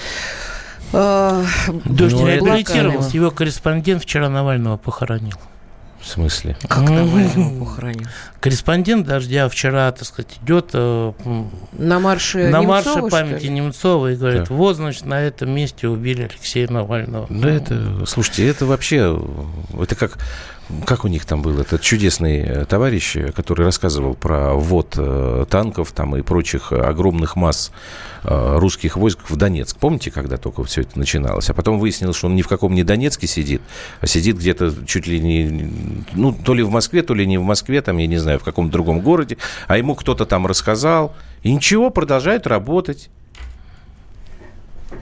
[0.92, 1.44] Э,
[1.84, 5.36] Дождь реабилитировался, его корреспондент вчера Навального похоронил.
[6.06, 6.56] В смысле?
[6.68, 8.06] Как Навального похоронил?
[8.38, 11.12] Корреспондент «Дождя» вчера, так сказать, идет э,
[11.72, 13.46] на марше на Немцова, марше памяти?
[13.46, 14.54] Немцова и говорит, Да.
[14.54, 17.26] вот, значит, на этом месте убили Алексея Навального.
[17.28, 19.20] Да это, слушайте, это вообще,
[19.76, 20.18] это как,
[20.84, 25.46] как у них там был этот чудесный э, товарищ, э, который рассказывал про ввод э,
[25.48, 27.72] танков там и прочих огромных масс
[28.24, 29.76] русских войск в Донецк.
[29.78, 31.48] Помните, когда только все это начиналось?
[31.48, 33.62] А потом выяснилось, что он ни в каком не Донецке сидит,
[34.00, 35.70] а сидит где-то чуть ли не,
[36.12, 38.42] ну, то ли в Москве, то ли не в Москве, там, я не знаю, в
[38.42, 39.36] каком-то другом городе,
[39.68, 41.14] а ему кто-то там рассказал,
[41.44, 43.10] и ничего, продолжают работать.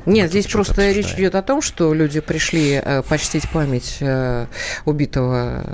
[0.06, 1.20] Нет, здесь просто речь обсуждаем.
[1.22, 4.46] идет о том, что люди пришли э, почтить память э,
[4.84, 5.64] убитого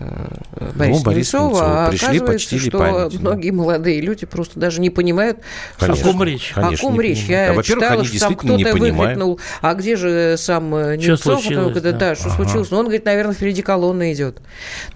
[0.53, 3.21] э, Бориса Ну, Бориса Немцова, а Пришли, оказывается, что память, да.
[3.21, 5.39] многие молодые люди просто даже не понимают,
[5.79, 6.53] Конечно, О ком речь?
[6.55, 7.25] о конечно, ком не речь.
[7.25, 11.25] Я А, читала, они что там кто-то выкрикнул, а где же сам э, Немцов?
[11.25, 11.93] Потом случилось, да?
[11.93, 12.71] да, что случилось?
[12.71, 14.41] Ну, он говорит, наверное, впереди колонна идет.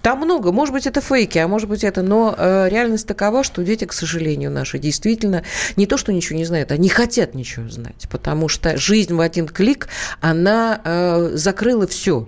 [0.01, 2.01] Там много, может быть, это фейки, а может быть, это...
[2.01, 5.43] Но э, реальность такова, что дети, к сожалению, наши действительно
[5.75, 9.47] не то, что ничего не знают, они хотят ничего знать, потому что жизнь в один
[9.47, 9.87] клик,
[10.21, 12.27] она э, закрыла все,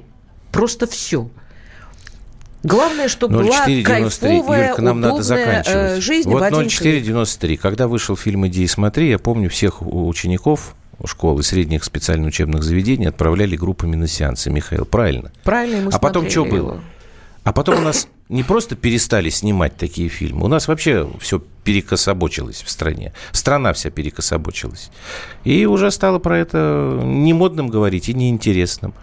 [0.52, 1.30] просто все.
[2.64, 3.84] Главное, чтобы была 0493.
[3.84, 5.24] кайфовая, Юлька, нам надо удобная
[5.64, 5.98] заканчивать.
[5.98, 6.72] э, жизнь вот в один клик.
[6.72, 7.58] 0493.
[7.58, 10.76] Когда вышел фильм «Иди и смотри», я помню, всех учеников
[11.06, 14.50] школ и средних специальных учебных заведений отправляли группами на сеансы.
[14.50, 15.32] Михаил, правильно?
[15.44, 16.82] Правильно, мы А потом что было?
[17.44, 22.64] А потом у нас не просто перестали снимать такие фильмы, у нас вообще все перекособочилось
[22.64, 23.12] в стране.
[23.34, 24.90] Страна вся перекособочилась.
[25.44, 28.94] И уже стало про это не модным говорить и неинтересным.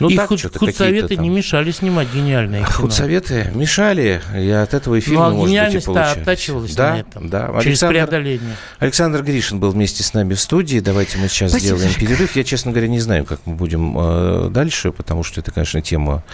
[0.00, 2.76] Ну, и так, худ- худсоветы не мешали снимать гениальные А кино.
[2.76, 6.98] худсоветы мешали, и от этого и фильмы, Ну, а может быть, и оттачивалась да, на
[7.00, 8.56] этом, Да, через Александр, преодоление.
[8.78, 10.80] Александр Гришин был вместе с нами в студии.
[10.80, 12.36] Давайте мы сейчас Спасибо, сделаем перерыв.
[12.36, 16.24] Я, честно говоря, не знаю, как мы будем э, дальше, потому что это, конечно, тема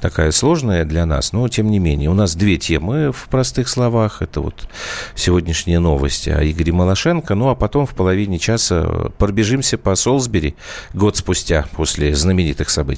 [0.00, 2.10] такая сложная для нас, но тем не менее.
[2.10, 4.22] У нас две темы в простых словах.
[4.22, 4.68] Это вот
[5.14, 7.34] сегодняшние новости о Игоре Малашенко.
[7.34, 10.54] Ну, а потом в половине часа пробежимся по Солсбери
[10.92, 12.70] год спустя после знаменитых